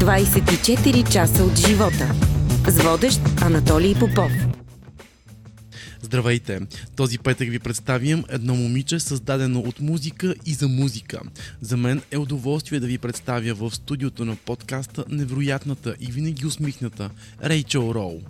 24 0.00 1.12
часа 1.12 1.44
от 1.44 1.56
живота. 1.58 2.14
С 2.68 2.82
водещ 2.82 3.20
Анатолий 3.40 3.94
Попов. 3.94 4.32
Здравейте! 6.02 6.60
Този 6.96 7.18
петък 7.18 7.50
ви 7.50 7.58
представям 7.58 8.24
едно 8.28 8.54
момиче, 8.54 9.00
създадено 9.00 9.60
от 9.60 9.80
музика 9.80 10.34
и 10.46 10.54
за 10.54 10.68
музика. 10.68 11.20
За 11.60 11.76
мен 11.76 12.02
е 12.10 12.18
удоволствие 12.18 12.80
да 12.80 12.86
ви 12.86 12.98
представя 12.98 13.54
в 13.54 13.70
студиото 13.74 14.24
на 14.24 14.36
подкаста 14.36 15.04
невероятната 15.08 15.94
и 16.00 16.12
винаги 16.12 16.46
усмихната 16.46 17.10
Рейчел 17.44 17.92
Роу. 17.94 18.20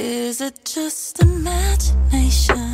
Is 0.00 0.40
it 0.48 0.56
just 0.64 1.12
imagination? 1.30 2.64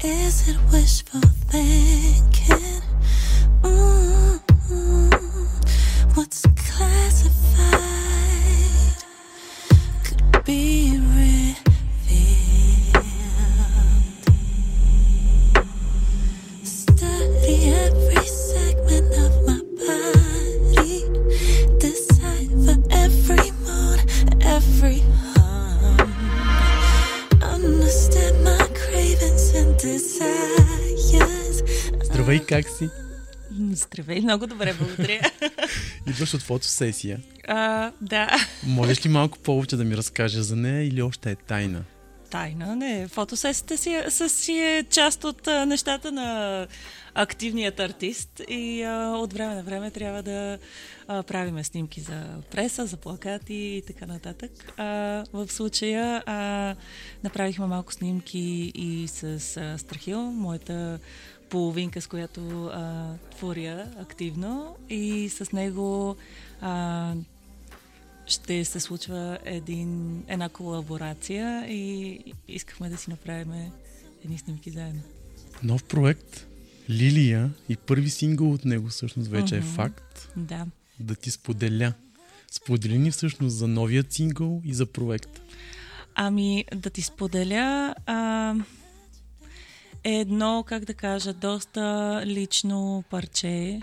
Is 0.00 0.36
it 0.50 0.58
wishful 0.72 1.26
thinking? 1.50 2.82
Mm-hmm. 3.62 4.13
What's 6.15 6.41
classified 6.67 7.79
could 10.03 10.43
be 10.45 10.99
Здравей, 32.29 32.39
как 32.39 32.67
си? 32.67 33.02
Здравей, 33.72 34.20
много 34.20 34.46
добре, 34.46 34.74
благодаря. 34.78 35.30
Идваш 36.06 36.34
от 36.34 36.42
фотосесия. 36.42 37.20
А, 37.48 37.92
да. 38.00 38.36
Можеш 38.66 39.06
ли 39.06 39.08
малко 39.08 39.38
повече 39.38 39.76
да 39.76 39.84
ми 39.84 39.96
разкажеш 39.96 40.40
за 40.40 40.56
нея 40.56 40.88
или 40.88 41.02
още 41.02 41.30
е 41.30 41.36
тайна? 41.36 41.84
Тайна, 42.30 42.76
не. 42.76 43.08
Фотосесията 43.08 43.78
си, 43.78 43.90
е, 43.90 44.10
си 44.28 44.52
е 44.52 44.84
част 44.90 45.24
от 45.24 45.48
а, 45.48 45.66
нещата 45.66 46.12
на 46.12 46.66
активният 47.14 47.80
артист 47.80 48.42
и 48.48 48.82
а, 48.82 49.16
от 49.16 49.32
време 49.32 49.54
на 49.54 49.62
време 49.62 49.90
трябва 49.90 50.22
да 50.22 50.58
а, 51.08 51.22
правиме 51.22 51.64
снимки 51.64 52.00
за 52.00 52.24
преса, 52.50 52.86
за 52.86 52.96
плакати 52.96 53.54
и 53.54 53.82
така 53.86 54.06
нататък. 54.06 54.50
А, 54.76 54.84
в 55.32 55.48
случая 55.48 56.22
а, 56.26 56.74
направихме 57.24 57.66
малко 57.66 57.92
снимки 57.92 58.72
и 58.74 59.08
с 59.08 59.56
а, 59.56 59.78
Страхил, 59.78 60.22
моята 60.22 60.98
половинка, 61.50 62.00
с 62.00 62.06
която 62.06 62.66
а, 62.66 63.14
творя 63.36 63.86
активно 64.00 64.76
и 64.90 65.28
с 65.28 65.52
него 65.52 66.16
а, 66.60 67.14
ще 68.26 68.64
се 68.64 68.80
случва 68.80 69.38
един, 69.44 70.22
една 70.28 70.48
колаборация 70.48 71.66
и 71.68 72.18
искахме 72.48 72.88
да 72.88 72.96
си 72.96 73.10
направим 73.10 73.52
едни 74.24 74.38
снимки 74.38 74.70
заедно. 74.70 75.02
Нов 75.62 75.84
проект 75.84 76.46
Лилия 76.90 77.50
и 77.68 77.76
първи 77.76 78.10
сингъл 78.10 78.52
от 78.52 78.64
него 78.64 78.88
всъщност 78.88 79.30
вече 79.30 79.54
uh-huh. 79.54 79.58
е 79.58 79.74
факт. 79.74 80.28
Да. 80.36 80.66
Да 81.00 81.14
ти 81.14 81.30
споделя. 81.30 81.92
Сподели 82.50 82.98
ни 82.98 83.10
всъщност 83.10 83.56
за 83.56 83.68
новият 83.68 84.12
сингъл 84.12 84.62
и 84.64 84.74
за 84.74 84.86
проект. 84.86 85.40
Ами, 86.14 86.64
да 86.74 86.90
ти 86.90 87.02
споделя 87.02 87.94
а, 88.06 88.54
е 90.04 90.12
едно, 90.12 90.64
как 90.66 90.84
да 90.84 90.94
кажа, 90.94 91.32
доста 91.32 92.22
лично 92.26 93.04
парче 93.10 93.80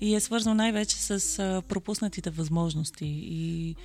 и 0.00 0.14
е 0.14 0.20
свързано 0.20 0.54
най-вече 0.54 0.96
с 0.96 1.62
пропуснатите 1.68 2.30
възможности 2.30 3.06
и 3.24 3.76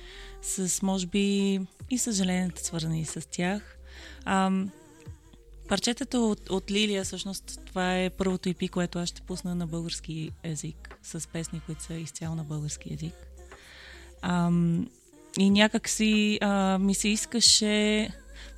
с, 0.42 0.82
може 0.82 1.06
би, 1.06 1.60
и 1.90 1.98
съжаленията 1.98 2.64
свързани 2.64 3.04
с 3.04 3.28
тях. 3.30 3.78
А, 4.24 4.50
Парчетата 5.68 6.20
от, 6.20 6.50
от 6.50 6.70
Лилия, 6.70 7.04
всъщност, 7.04 7.60
това 7.66 7.98
е 7.98 8.10
първото 8.10 8.48
EP, 8.48 8.70
което 8.70 8.98
аз 8.98 9.08
ще 9.08 9.22
пусна 9.22 9.54
на 9.54 9.66
български 9.66 10.30
език, 10.42 10.98
с 11.02 11.28
песни, 11.28 11.60
които 11.66 11.82
са 11.82 11.94
изцяло 11.94 12.34
на 12.34 12.44
български 12.44 12.94
език. 12.94 13.14
Ам, 14.22 14.88
и 15.38 15.50
някак 15.50 15.88
си 15.88 16.38
а, 16.40 16.78
ми 16.78 16.94
се 16.94 17.08
искаше... 17.08 18.08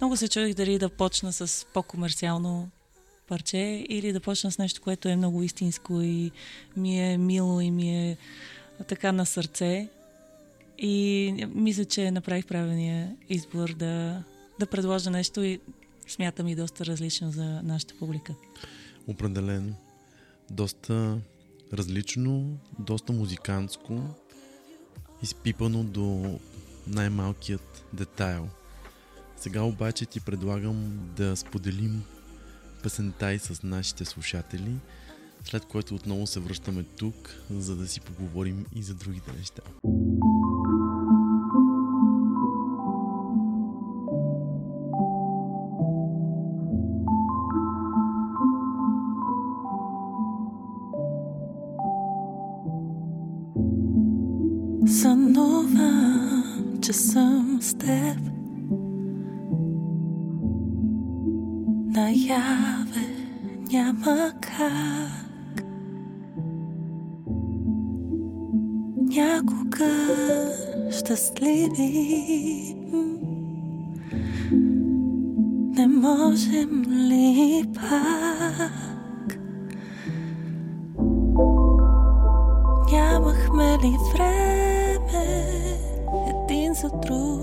Много 0.00 0.16
се 0.16 0.28
чудих 0.28 0.54
дали 0.54 0.78
да 0.78 0.88
почна 0.88 1.32
с 1.32 1.66
по-комерциално 1.75 2.70
парче 3.30 3.86
или 3.88 4.12
да 4.12 4.20
почна 4.20 4.50
с 4.50 4.58
нещо, 4.58 4.80
което 4.82 5.08
е 5.08 5.16
много 5.16 5.42
истинско 5.42 6.00
и 6.02 6.30
ми 6.76 7.12
е 7.12 7.18
мило 7.18 7.60
и 7.60 7.70
ми 7.70 8.10
е 8.10 8.16
така 8.88 9.12
на 9.12 9.26
сърце. 9.26 9.88
И 10.78 11.34
мисля, 11.54 11.84
че 11.84 12.10
направих 12.10 12.46
правилния 12.46 13.16
избор 13.28 13.68
да, 13.74 14.24
да 14.60 14.66
предложа 14.66 15.10
нещо 15.10 15.42
и 15.42 15.60
смятам 16.08 16.48
и 16.48 16.54
доста 16.54 16.86
различно 16.86 17.30
за 17.30 17.44
нашата 17.62 17.94
публика. 17.98 18.34
Определено. 19.06 19.74
Доста 20.50 21.18
различно, 21.72 22.58
доста 22.78 23.12
музикантско, 23.12 24.00
изпипано 25.22 25.84
до 25.84 26.38
най-малкият 26.86 27.84
детайл. 27.92 28.48
Сега 29.36 29.62
обаче 29.62 30.06
ти 30.06 30.20
предлагам 30.20 31.10
да 31.16 31.36
споделим 31.36 32.04
песента 32.82 33.32
и 33.32 33.38
с 33.38 33.62
нашите 33.62 34.04
слушатели, 34.04 34.74
след 35.44 35.64
което 35.64 35.94
отново 35.94 36.26
се 36.26 36.41
връщаме 36.41 36.82
тук, 36.82 37.44
за 37.50 37.76
да 37.76 37.88
си 37.88 38.00
поговорим 38.00 38.66
и 38.74 38.82
за 38.82 38.94
другите 38.94 39.32
неща. 39.38 39.62
Сънувам, 55.02 56.78
че 56.82 56.92
съм 56.92 57.58
с 57.62 57.74
теб 57.74 58.40
Наяве 62.30 63.06
няма 63.72 64.32
как. 64.41 65.64
Някога 68.96 69.91
щастливи 70.91 72.76
Не 75.76 75.86
можем 75.86 76.84
ли 76.88 77.64
пак? 77.74 79.38
Нямахме 82.92 83.78
ли 83.78 83.97
време 84.14 85.42
един 86.28 86.74
за 86.74 86.88
друг 86.88 87.40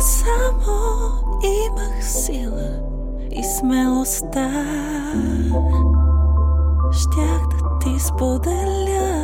Само 0.00 1.10
имах 1.42 2.04
сила 2.04 2.70
и 3.30 3.44
смелостта. 3.44 4.64
Щях 6.92 7.48
да 7.48 7.78
ти 7.78 8.00
споделя 8.00 9.17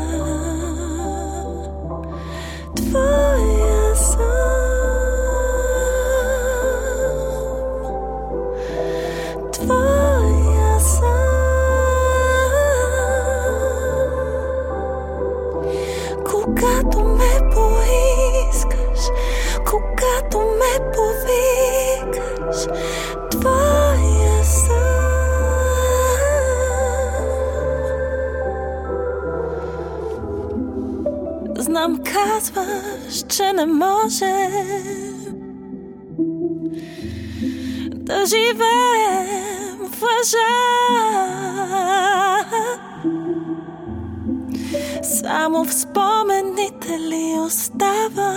tiver 38.34 39.78
въжа. 40.00 40.54
Само 45.02 45.64
в 45.64 45.75
спомените 45.75 46.98
ли 46.98 47.38
остава? 47.40 48.32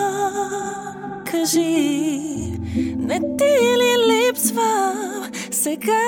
Кажи, 1.32 2.58
не 2.98 3.20
ти 3.38 3.78
ли 3.78 3.94
липсвам 4.08 5.32
сега? 5.52 6.04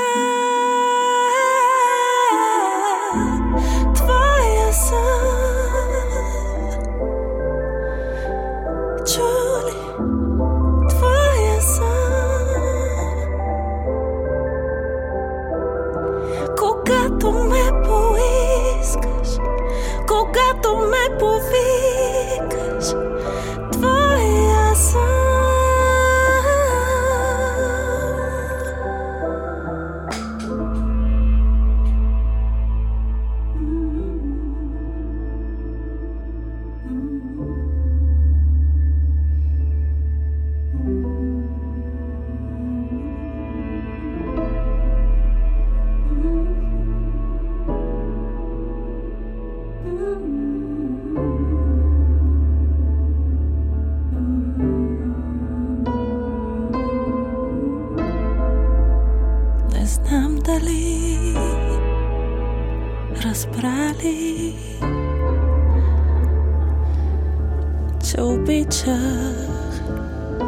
Обичах 68.18 69.48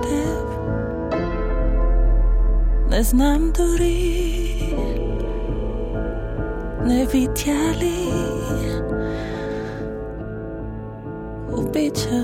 теб. 0.03 0.47
Не 2.89 3.03
знам 3.03 3.51
дори 3.57 4.31
не 6.85 7.05
видя 7.05 7.73
ли 7.79 8.11
обичах 11.53 12.21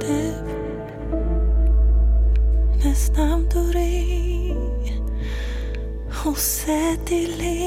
теб. 0.00 0.44
Не 2.84 2.94
знам 2.94 3.46
дори 3.54 4.26
усети 6.26 7.26
ли 7.26 7.66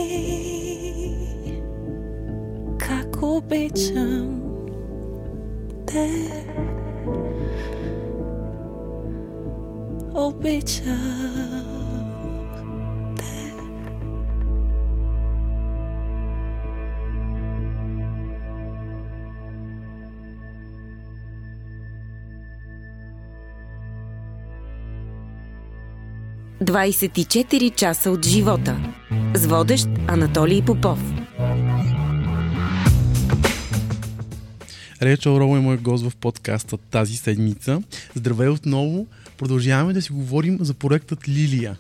как 2.80 3.24
обичам 3.24 4.38
обичам 10.13 11.00
те– 13.18 13.53
24 26.62 27.69
часа 27.69 28.12
от 28.12 28.25
живота. 28.25 28.77
С 29.33 29.45
водещ 29.45 29.88
Анатолий 30.07 30.62
Попов. 30.62 31.00
Речел 35.01 35.40
Роу 35.40 35.56
е 35.56 35.60
мой 35.60 35.78
гост 35.78 36.10
в 36.10 36.16
подкаста 36.16 36.78
тази 36.78 37.16
седмица. 37.16 37.81
Здравей 38.16 38.48
отново! 38.48 39.07
Продължаваме 39.38 39.94
да 39.94 40.01
си 40.01 40.12
говорим 40.12 40.57
за 40.62 40.74
проектът 40.74 41.28
Лилия 41.28 41.78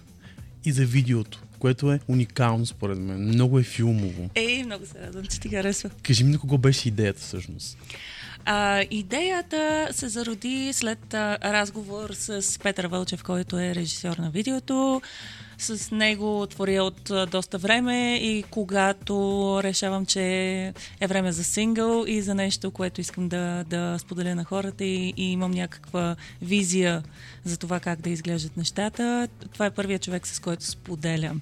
и 0.65 0.71
за 0.71 0.85
видеото, 0.85 1.39
което 1.59 1.91
е 1.91 1.99
уникално 2.07 2.65
според 2.65 2.99
мен. 2.99 3.21
Много 3.21 3.59
е 3.59 3.63
филмово. 3.63 4.29
Ей, 4.35 4.63
много 4.63 4.85
се 4.85 5.01
радвам, 5.01 5.25
че 5.25 5.39
ти 5.39 5.49
харесва. 5.49 5.89
Кажи 6.03 6.23
ми 6.23 6.31
на 6.31 6.39
кого 6.39 6.57
беше 6.57 6.87
идеята 6.87 7.21
всъщност. 7.21 7.77
А, 8.45 8.83
идеята 8.91 9.87
се 9.91 10.09
зароди 10.09 10.73
след 10.73 11.13
а, 11.13 11.37
разговор 11.43 12.09
с 12.13 12.59
Петър 12.63 12.87
Вълчев, 12.87 13.23
който 13.23 13.59
е 13.59 13.75
режисьор 13.75 14.17
на 14.17 14.31
видеото. 14.31 15.01
С 15.59 15.91
него 15.91 16.47
творя 16.49 16.83
от 16.83 17.11
доста 17.31 17.57
време 17.57 18.15
и 18.15 18.43
когато 18.43 19.59
решавам, 19.63 20.05
че 20.05 20.23
е 20.99 21.07
време 21.07 21.31
за 21.31 21.43
сингъл 21.43 22.05
и 22.07 22.21
за 22.21 22.35
нещо, 22.35 22.71
което 22.71 23.01
искам 23.01 23.29
да, 23.29 23.63
да 23.69 23.97
споделя 23.99 24.35
на 24.35 24.43
хората 24.43 24.85
и, 24.85 25.13
и 25.17 25.31
имам 25.31 25.51
някаква 25.51 26.15
визия 26.41 27.03
за 27.43 27.57
това 27.57 27.79
как 27.79 28.01
да 28.01 28.09
изглеждат 28.09 28.57
нещата, 28.57 29.27
това 29.53 29.65
е 29.65 29.71
първият 29.71 30.03
човек, 30.03 30.27
с 30.27 30.39
който 30.39 30.65
споделям 30.65 31.41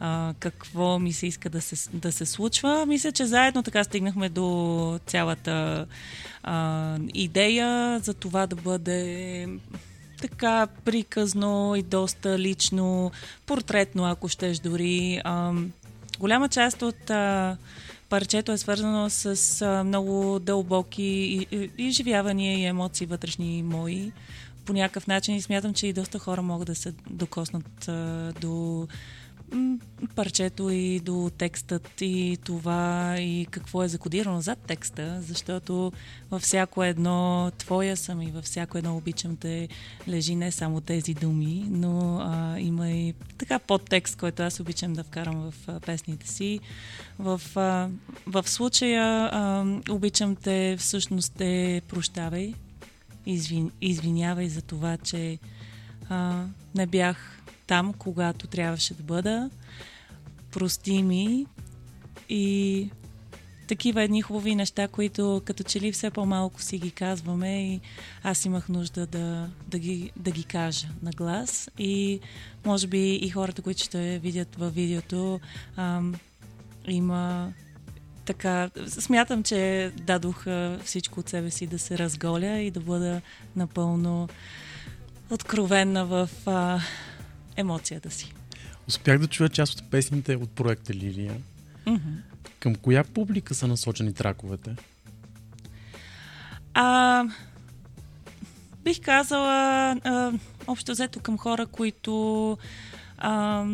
а, 0.00 0.34
какво 0.38 0.98
ми 0.98 1.12
се 1.12 1.26
иска 1.26 1.50
да 1.50 1.60
се, 1.60 1.90
да 1.92 2.12
се 2.12 2.26
случва. 2.26 2.86
Мисля, 2.86 3.12
че 3.12 3.26
заедно 3.26 3.62
така 3.62 3.84
стигнахме 3.84 4.28
до 4.28 5.00
цялата 5.06 5.86
а, 6.42 6.96
идея 7.14 8.00
за 8.02 8.14
това 8.14 8.46
да 8.46 8.56
бъде 8.56 9.48
така 10.20 10.66
приказно 10.84 11.74
и 11.76 11.82
доста 11.82 12.38
лично, 12.38 13.10
портретно, 13.46 14.04
ако 14.04 14.28
щеш 14.28 14.58
дори. 14.58 15.20
А, 15.24 15.52
голяма 16.18 16.48
част 16.48 16.82
от 16.82 17.10
а, 17.10 17.56
парчето 18.08 18.52
е 18.52 18.58
свързано 18.58 19.10
с 19.10 19.62
а, 19.62 19.84
много 19.84 20.38
дълбоки 20.38 21.02
и, 21.02 21.46
и, 21.52 21.70
изживявания 21.78 22.58
и 22.58 22.64
емоции 22.64 23.06
вътрешни 23.06 23.62
мои 23.62 24.12
по 24.64 24.72
някакъв 24.72 25.06
начин 25.06 25.34
и 25.34 25.42
смятам, 25.42 25.74
че 25.74 25.86
и 25.86 25.92
доста 25.92 26.18
хора 26.18 26.42
могат 26.42 26.66
да 26.66 26.74
се 26.74 26.94
докоснат 27.10 27.88
а, 27.88 28.32
до 28.40 28.86
парчето 30.14 30.70
и 30.70 31.00
до 31.00 31.30
текстът 31.38 32.00
и 32.00 32.38
това 32.44 33.16
и 33.18 33.46
какво 33.50 33.82
е 33.82 33.88
закодирано 33.88 34.40
зад 34.40 34.58
текста, 34.58 35.18
защото 35.20 35.92
във 36.30 36.42
всяко 36.42 36.84
едно 36.84 37.50
твоя 37.58 37.96
съм 37.96 38.22
и 38.22 38.30
във 38.30 38.44
всяко 38.44 38.78
едно 38.78 38.96
обичам 38.96 39.36
те 39.36 39.68
лежи 40.08 40.34
не 40.34 40.50
само 40.52 40.80
тези 40.80 41.14
думи, 41.14 41.66
но 41.70 42.18
а, 42.18 42.60
има 42.60 42.90
и 42.90 43.14
така 43.38 43.58
подтекст, 43.58 44.16
който 44.16 44.42
аз 44.42 44.60
обичам 44.60 44.92
да 44.92 45.04
вкарам 45.04 45.50
в 45.50 45.54
а, 45.68 45.80
песните 45.80 46.28
си. 46.28 46.60
В, 47.18 47.40
а, 47.56 47.88
в 48.26 48.48
случая 48.48 49.30
а, 49.32 49.66
обичам 49.90 50.36
те 50.36 50.76
всъщност 50.78 51.32
те 51.36 51.82
прощавай, 51.88 52.54
извин, 53.26 53.70
извинявай 53.80 54.48
за 54.48 54.62
това, 54.62 54.96
че 54.96 55.38
а, 56.08 56.44
не 56.74 56.86
бях 56.86 57.37
там, 57.68 57.92
когато 57.92 58.46
трябваше 58.46 58.94
да 58.94 59.02
бъда. 59.02 59.50
Прости 60.50 61.02
ми 61.02 61.46
и 62.28 62.90
такива 63.68 64.02
едни 64.02 64.22
хубави 64.22 64.54
неща, 64.54 64.88
които 64.88 65.42
като 65.44 65.62
че 65.62 65.80
ли 65.80 65.92
все 65.92 66.10
по-малко 66.10 66.62
си 66.62 66.78
ги 66.78 66.90
казваме 66.90 67.72
и 67.74 67.80
аз 68.22 68.44
имах 68.44 68.68
нужда 68.68 69.06
да, 69.06 69.50
да, 69.68 69.78
ги, 69.78 70.12
да 70.16 70.30
ги 70.30 70.44
кажа 70.44 70.88
на 71.02 71.10
глас 71.10 71.70
и 71.78 72.20
може 72.64 72.86
би 72.86 73.14
и 73.14 73.30
хората, 73.30 73.62
които 73.62 73.82
ще 73.82 74.18
видят 74.18 74.56
във 74.56 74.74
видеото, 74.74 75.40
ам, 75.76 76.14
има 76.88 77.52
така, 78.24 78.70
смятам, 78.88 79.42
че 79.42 79.92
дадох 80.00 80.44
всичко 80.84 81.20
от 81.20 81.28
себе 81.28 81.50
си 81.50 81.66
да 81.66 81.78
се 81.78 81.98
разголя 81.98 82.58
и 82.58 82.70
да 82.70 82.80
бъда 82.80 83.20
напълно 83.56 84.28
откровенна 85.30 86.06
в 86.06 86.30
а, 86.46 86.80
емоцията 87.58 88.10
си. 88.10 88.34
Успях 88.88 89.18
да 89.18 89.26
чуя 89.26 89.48
част 89.48 89.80
от 89.80 89.90
песните 89.90 90.36
от 90.36 90.50
проекта 90.50 90.94
Лилия. 90.94 91.36
Mm-hmm. 91.86 92.22
Към 92.60 92.74
коя 92.74 93.04
публика 93.04 93.54
са 93.54 93.66
насочени 93.66 94.14
траковете? 94.14 94.76
А, 96.74 97.24
бих 98.84 99.00
казала 99.00 99.90
а, 100.04 100.32
общо 100.66 100.92
взето 100.92 101.20
към 101.20 101.38
хора, 101.38 101.66
които 101.66 102.58
а, 103.18 103.64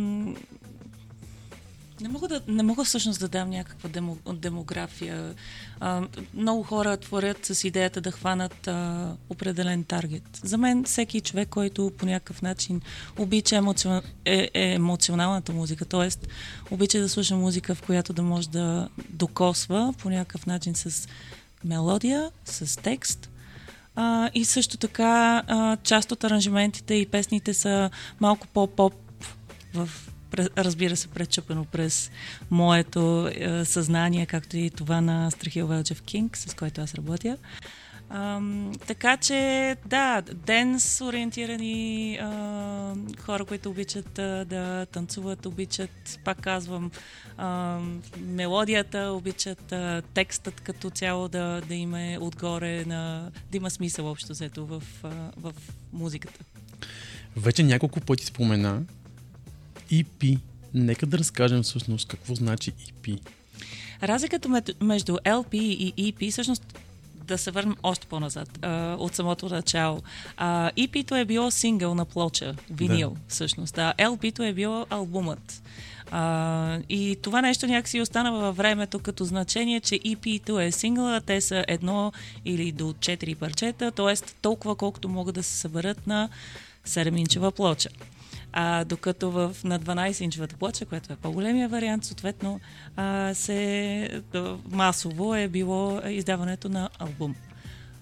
не 2.00 2.08
мога, 2.08 2.28
да, 2.28 2.40
не 2.48 2.62
мога 2.62 2.84
всъщност 2.84 3.20
да 3.20 3.28
дам 3.28 3.50
някаква 3.50 3.88
демо, 3.88 4.18
демография. 4.32 5.34
А, 5.80 6.02
много 6.34 6.62
хора 6.62 6.96
творят 6.96 7.46
с 7.46 7.64
идеята 7.64 8.00
да 8.00 8.10
хванат 8.10 8.68
а, 8.68 9.12
определен 9.28 9.84
таргет. 9.84 10.40
За 10.42 10.58
мен 10.58 10.84
всеки 10.84 11.20
човек, 11.20 11.48
който 11.48 11.92
по 11.98 12.06
някакъв 12.06 12.42
начин 12.42 12.80
обича 13.18 13.56
емоцион... 13.56 14.00
е, 14.24 14.50
е 14.54 14.72
емоционалната 14.72 15.52
музика, 15.52 15.84
т.е. 15.84 16.08
обича 16.70 17.00
да 17.00 17.08
слуша 17.08 17.36
музика, 17.36 17.74
в 17.74 17.82
която 17.82 18.12
да 18.12 18.22
може 18.22 18.48
да 18.48 18.88
докосва 19.10 19.94
по 19.98 20.10
някакъв 20.10 20.46
начин 20.46 20.74
с 20.74 21.08
мелодия, 21.64 22.30
с 22.44 22.82
текст, 22.82 23.30
а, 23.96 24.30
и 24.34 24.44
също 24.44 24.76
така 24.76 25.42
а, 25.46 25.76
част 25.76 26.12
от 26.12 26.24
аранжиментите 26.24 26.94
и 26.94 27.06
песните 27.06 27.54
са 27.54 27.90
малко 28.20 28.46
по-поп 28.46 28.94
в 29.74 29.88
разбира 30.38 30.96
се, 30.96 31.08
пречупено 31.08 31.64
през 31.64 32.10
моето 32.50 33.30
е, 33.34 33.64
съзнание, 33.64 34.26
както 34.26 34.56
и 34.56 34.70
това 34.70 35.00
на 35.00 35.30
Страхил 35.30 35.66
Велджев 35.66 36.02
Кинг, 36.02 36.36
с 36.36 36.54
който 36.54 36.80
аз 36.80 36.94
работя. 36.94 37.36
Ам, 38.10 38.72
така 38.86 39.16
че, 39.16 39.76
да, 39.86 40.22
денс 40.22 41.00
ориентирани 41.00 42.16
а, 42.22 42.94
хора, 43.18 43.44
които 43.44 43.70
обичат 43.70 44.18
а, 44.18 44.44
да 44.44 44.86
танцуват, 44.86 45.46
обичат, 45.46 46.20
пак 46.24 46.40
казвам, 46.40 46.90
а, 47.36 47.78
мелодията, 48.18 48.98
обичат 48.98 49.72
а, 49.72 50.02
текстът 50.14 50.60
като 50.60 50.90
цяло 50.90 51.28
да, 51.28 51.60
да 51.68 51.74
има 51.74 52.16
отгоре, 52.20 52.84
на, 52.84 53.30
да 53.50 53.56
има 53.56 53.70
смисъл 53.70 54.10
общо 54.10 54.32
взето 54.32 54.66
в, 54.66 54.82
а, 55.02 55.10
в 55.36 55.52
музиката. 55.92 56.44
Вече 57.36 57.62
няколко 57.62 58.00
пъти 58.00 58.26
спомена 58.26 58.82
EP. 60.02 60.38
Нека 60.74 61.06
да 61.06 61.18
разкажем 61.18 61.62
всъщност 61.62 62.08
какво 62.08 62.34
значи 62.34 62.72
EP. 62.72 63.20
Разликата 64.02 64.62
между 64.80 65.12
LP 65.12 65.54
и 65.54 66.12
EP 66.12 66.30
всъщност 66.30 66.78
да 67.24 67.38
се 67.38 67.50
върнем 67.50 67.76
още 67.82 68.06
по-назад, 68.06 68.58
а, 68.62 68.96
от 68.98 69.14
самото 69.14 69.48
начало. 69.48 70.02
А, 70.36 70.70
EP-то 70.70 71.16
е 71.16 71.24
било 71.24 71.50
сингъл 71.50 71.94
на 71.94 72.04
плоча, 72.04 72.54
винил 72.70 73.10
да. 73.10 73.20
всъщност, 73.28 73.78
а 73.78 73.94
LP-то 73.98 74.42
е 74.42 74.52
било 74.52 74.86
албумът. 74.90 75.62
А, 76.10 76.78
и 76.88 77.16
това 77.22 77.42
нещо 77.42 77.66
някакси 77.66 78.00
остана 78.00 78.32
във 78.32 78.56
времето 78.56 78.98
като 78.98 79.24
значение, 79.24 79.80
че 79.80 79.94
EP-то 79.94 80.60
е 80.60 80.72
сингъл, 80.72 81.20
те 81.20 81.40
са 81.40 81.64
едно 81.68 82.12
или 82.44 82.72
до 82.72 82.94
четири 83.00 83.34
парчета, 83.34 83.90
т.е. 83.90 84.14
толкова 84.42 84.76
колкото 84.76 85.08
могат 85.08 85.34
да 85.34 85.42
се 85.42 85.56
съберат 85.56 86.06
на 86.06 86.28
7-инчева 86.86 87.50
плоча. 87.50 87.88
А, 88.56 88.84
докато 88.84 89.30
в, 89.30 89.56
на 89.64 89.80
12-инчевата 89.80 90.56
плоча, 90.56 90.86
което 90.86 91.12
е 91.12 91.16
по-големия 91.16 91.68
вариант, 91.68 92.04
съответно 92.04 92.60
а, 92.96 93.34
се, 93.34 94.22
масово 94.70 95.34
е 95.34 95.48
било 95.48 96.00
издаването 96.08 96.68
на 96.68 96.88
албум. 96.98 97.34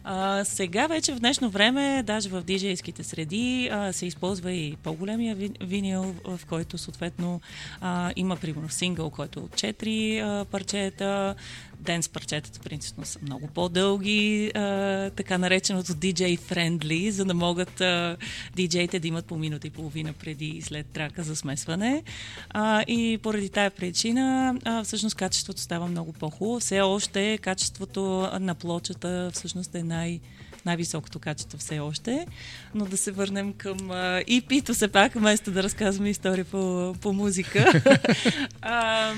А, 0.05 0.45
сега 0.45 0.87
вече 0.87 1.13
в 1.13 1.19
днешно 1.19 1.51
време, 1.51 2.03
даже 2.03 2.29
в 2.29 2.43
диджейските 2.43 3.05
среди, 3.05 3.69
а, 3.73 3.93
се 3.93 4.07
използва 4.07 4.53
и 4.53 4.77
по-големия 4.83 5.37
винил, 5.61 6.15
в 6.25 6.41
който 6.49 6.79
съответно 6.79 7.41
а, 7.81 8.13
има 8.17 8.37
примерно 8.37 8.69
сингъл, 8.69 9.11
който 9.11 9.41
е 9.41 9.43
от 9.43 9.51
4 9.51 10.21
а, 10.21 10.45
парчета, 10.45 11.35
Денс 11.83 12.09
парчетата 12.09 12.61
принципно 12.61 13.05
са 13.05 13.19
много 13.23 13.47
по-дълги, 13.47 14.53
а, 14.55 15.11
така 15.11 15.39
нареченото 15.39 15.93
DJ 15.93 16.39
friendly, 16.39 17.11
за 17.11 17.25
да 17.25 17.35
могат 17.35 17.81
а, 17.81 18.17
диджеите 18.57 19.01
да 19.01 19.09
имат 19.09 19.27
по 19.27 19.37
минута 19.37 19.67
и 19.67 19.71
половина 19.71 20.13
преди 20.13 20.47
и 20.47 20.63
след 20.63 20.87
трака 20.87 21.23
за 21.23 21.37
смесване. 21.37 22.03
А, 22.51 22.83
и 22.83 23.19
поради 23.23 23.49
тая 23.49 23.71
причина 23.71 24.55
а, 24.65 24.85
всъщност 24.85 25.17
качеството 25.17 25.61
става 25.61 25.87
много 25.87 26.13
по-хубаво. 26.13 26.61
Все 26.61 26.81
още 26.81 27.39
качеството 27.39 28.31
на 28.41 28.55
плочата 28.55 29.31
всъщност 29.33 29.75
е 29.75 29.83
най- 29.83 30.21
най-високото 30.65 31.19
качество 31.19 31.59
все 31.59 31.81
още. 31.81 32.27
Но 32.75 32.85
да 32.85 32.97
се 32.97 33.11
върнем 33.11 33.53
към 33.53 33.79
uh, 33.79 34.25
EP-то 34.25 34.75
все 34.75 34.89
пак, 34.89 35.13
вместо 35.13 35.51
да 35.51 35.63
разказваме 35.63 36.11
история 36.11 36.45
по, 36.45 36.95
по 37.01 37.13
музика. 37.13 37.59
uh, 38.63 39.15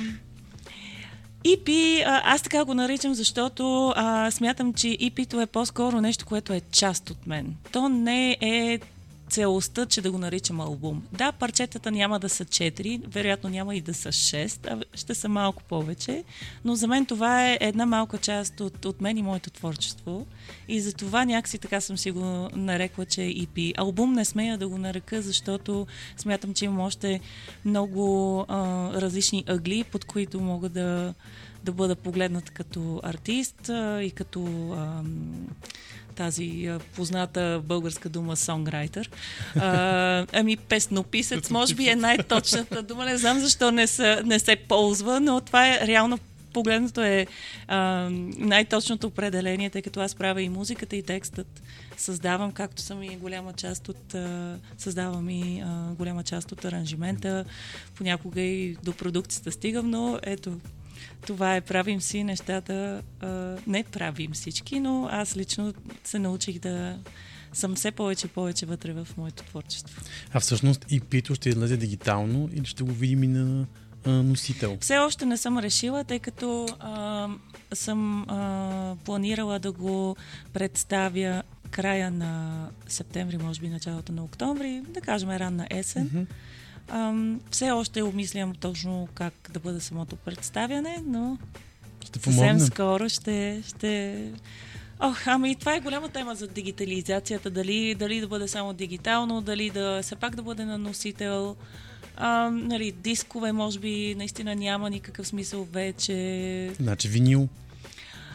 EP, 1.45 2.03
аз 2.07 2.43
така 2.43 2.65
го 2.65 2.75
наричам, 2.75 3.15
защото 3.15 3.93
а, 3.97 4.31
смятам, 4.31 4.75
че 4.75 4.89
EP-то 4.89 5.41
е 5.41 5.47
по-скоро 5.47 6.01
нещо, 6.01 6.27
което 6.27 6.53
е 6.53 6.61
част 6.73 7.11
от 7.11 7.27
мен. 7.27 7.57
То 7.73 7.89
не 7.89 8.39
е 8.41 8.81
целостта, 9.29 9.87
че 9.87 10.03
да 10.03 10.11
го 10.11 10.19
наричам 10.19 10.61
албум. 10.61 11.03
Да, 11.13 11.33
парчетата 11.33 11.91
няма 11.91 12.21
да 12.21 12.29
са 12.29 12.45
4, 12.45 13.01
вероятно 13.07 13.51
няма 13.51 13.77
и 13.77 13.81
да 13.81 13.95
са 13.95 14.09
6, 14.09 14.67
а 14.71 14.97
ще 14.97 15.15
са 15.15 15.29
малко 15.29 15.63
повече, 15.63 16.25
но 16.65 16.75
за 16.75 16.87
мен 16.87 17.07
това 17.07 17.51
е 17.51 17.59
една 17.61 17.87
малка 17.87 18.19
част 18.19 18.61
от, 18.61 18.85
от 18.85 19.01
мен 19.01 19.19
и 19.19 19.23
моето 19.23 19.51
творчество. 19.51 20.27
И 20.69 20.81
за 20.81 20.93
това 20.93 21.25
някакси 21.25 21.59
така 21.59 21.81
съм 21.81 21.99
си 21.99 22.11
го 22.11 22.49
нарекла, 22.53 23.07
че 23.07 23.23
е 23.23 23.35
EP. 23.35 23.73
Албум 23.77 24.13
не 24.13 24.25
смея 24.25 24.59
да 24.59 24.69
го 24.69 24.79
нарека, 24.79 25.23
защото 25.23 25.87
смятам, 26.17 26.55
че 26.55 26.65
имам 26.65 26.81
още 26.81 27.21
много 27.65 28.45
а, 28.49 28.91
различни 28.93 29.45
ъгли, 29.47 29.85
под 29.85 30.05
които 30.05 30.41
мога 30.41 30.69
да, 30.69 31.15
да 31.65 31.73
бъда 31.73 31.97
погледнат 31.97 32.51
като 32.51 33.01
артист 33.03 33.69
а, 33.69 34.03
и 34.03 34.11
като 34.11 34.71
а, 34.73 35.03
тази 36.17 36.71
позната 36.97 37.63
българска 37.65 38.09
дума 38.09 38.37
сонграйтер. 38.37 39.11
А, 39.57 40.27
ами 40.33 40.57
песнописец, 40.57 41.51
може 41.51 41.75
би 41.75 41.89
е 41.89 41.97
най-точната 41.97 42.83
дума. 42.83 43.05
Не 43.05 43.19
знам 43.19 43.41
защо 43.41 43.71
не, 43.71 43.87
са, 43.87 44.23
не 44.25 44.39
се 44.39 44.57
ползва, 44.57 45.21
но 45.21 45.41
това 45.41 45.69
е 45.69 45.87
реално 45.87 46.19
погледнато 46.55 47.01
е 47.01 47.27
а, 47.69 48.09
най-точното 48.39 49.07
определение, 49.07 49.71
тъй 49.71 49.83
като 49.83 50.01
аз 50.01 50.15
правя 50.15 50.43
и 50.43 50.49
музиката, 50.49 50.97
и 50.97 51.03
текстът. 51.03 51.63
Създавам, 51.97 52.53
както 52.53 52.83
съм 52.83 53.03
и 53.03 53.17
голяма 53.17 53.53
част 53.53 53.89
от, 53.89 54.15
а, 54.15 54.57
създавам 54.79 55.31
и 55.31 55.61
а, 55.61 55.95
голяма 55.95 56.23
част 56.23 56.53
от 56.53 56.65
аранжимента. 56.65 57.45
Понякога 57.95 58.41
и 58.41 58.77
до 58.85 58.93
продукцията 58.93 59.53
стигам, 59.53 59.91
но 59.91 60.19
ето, 60.23 60.61
това 61.27 61.57
е 61.57 61.61
правим 61.61 62.01
си 62.01 62.25
нещата. 62.25 63.03
А, 63.21 63.27
не 63.67 63.85
правим 63.85 64.33
всички, 64.33 64.81
но 64.81 65.09
аз 65.11 65.37
лично 65.37 65.75
се 66.05 66.19
научих 66.19 66.59
да 66.59 66.99
съм 67.53 67.75
все 67.75 67.91
повече 67.91 68.27
и 68.27 68.31
повече 68.31 68.67
вътре 68.67 68.93
в 68.93 69.09
моето 69.17 69.45
творчество. 69.45 70.03
А 70.33 70.41
всъщност 70.41 70.87
и 70.91 71.01
Пито 71.01 71.35
ще 71.35 71.49
излезе 71.49 71.77
дигитално 71.77 72.49
или 72.53 72.67
ще 72.67 72.83
го 72.85 72.93
видим 72.93 73.23
и 73.23 73.27
на 73.27 73.67
а, 74.07 74.11
носител? 74.11 74.79
Все 74.81 74.99
още 74.99 75.27
не 75.27 75.37
съм 75.37 75.59
решила, 75.59 76.05
тъй 76.05 76.19
като 76.19 76.67
а, 76.81 77.29
съм 77.75 78.23
а, 78.29 78.97
планирала 79.05 79.59
да 79.59 79.73
го 79.73 80.17
представя 80.53 81.43
края 81.71 82.11
на 82.11 82.67
септември, 82.89 83.39
може 83.39 83.61
би 83.61 83.69
началото 83.69 84.13
на 84.13 84.25
октомври, 84.25 84.83
да 84.89 85.01
кажем 85.01 85.31
ранна 85.31 85.67
есен. 85.71 86.11
Mm-hmm. 86.11 86.27
Ам, 86.89 87.41
все 87.51 87.71
още 87.71 88.03
обмислям 88.03 88.55
точно 88.55 89.09
как 89.15 89.35
да 89.53 89.61
бъде 89.61 89.81
самото 89.81 90.17
представяне, 90.17 91.03
но 91.07 91.39
ще 92.05 92.19
съвсем 92.19 92.61
скоро 92.61 93.09
ще, 93.09 93.63
ще... 93.67 94.23
Ох, 95.01 95.27
ами 95.27 95.55
това 95.55 95.75
е 95.77 95.81
голяма 95.81 96.09
тема 96.09 96.35
за 96.35 96.49
дигитализацията. 96.49 97.51
Дали, 97.51 97.95
дали 97.95 98.21
да 98.21 98.29
бъде 98.29 98.49
само 98.49 98.73
дигитално, 98.73 99.41
дали 99.41 99.71
да 99.71 100.03
все 100.03 100.17
пак 100.17 100.37
да 100.37 100.43
бъде 100.43 100.65
на 100.65 100.79
носител. 100.79 101.57
А, 102.17 102.51
нали, 102.51 102.93
дискове, 102.93 103.53
може 103.53 103.79
би, 103.79 104.15
наистина 104.19 104.55
няма 104.55 104.91
никакъв 104.91 105.27
смисъл 105.27 105.65
вече. 105.73 106.71
Значи 106.81 107.09
винил 107.09 107.49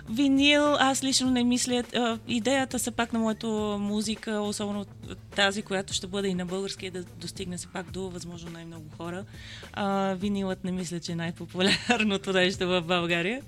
винил, 0.09 0.73
аз 0.73 1.03
лично 1.03 1.31
не 1.31 1.43
мисля. 1.43 1.83
идеята 2.27 2.79
са 2.79 2.91
пак 2.91 3.13
на 3.13 3.19
моята 3.19 3.47
музика, 3.79 4.31
особено 4.31 4.85
тази, 5.35 5.61
която 5.61 5.93
ще 5.93 6.07
бъде 6.07 6.27
и 6.27 6.33
на 6.33 6.45
български, 6.45 6.85
е 6.85 6.91
да 6.91 7.03
достигне 7.03 7.57
се 7.57 7.67
пак 7.67 7.91
до 7.91 8.09
възможно 8.09 8.51
най-много 8.51 8.85
хора. 8.97 9.25
А, 9.73 10.13
винилът 10.13 10.63
не 10.63 10.71
мисля, 10.71 10.99
че 10.99 11.11
е 11.11 11.15
най-популярното 11.15 12.33
нещо 12.33 12.67
в 12.67 12.81
България. 12.81 13.41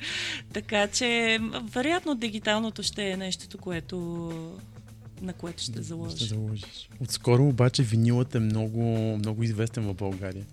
Така 0.53 0.87
че, 0.87 1.39
вероятно, 1.73 2.15
дигиталното 2.15 2.83
ще 2.83 3.09
е 3.09 3.17
нещото, 3.17 3.57
което 3.57 3.97
на 5.21 5.33
което 5.33 5.63
ще 5.63 5.81
заложиш. 5.81 6.15
Ще 6.15 6.25
заложиш. 6.25 6.89
Отскоро 6.99 7.47
обаче 7.47 7.83
винилът 7.83 8.35
е 8.35 8.39
много, 8.39 8.81
много 9.17 9.43
известен 9.43 9.83
в 9.83 9.93
България. 9.93 10.45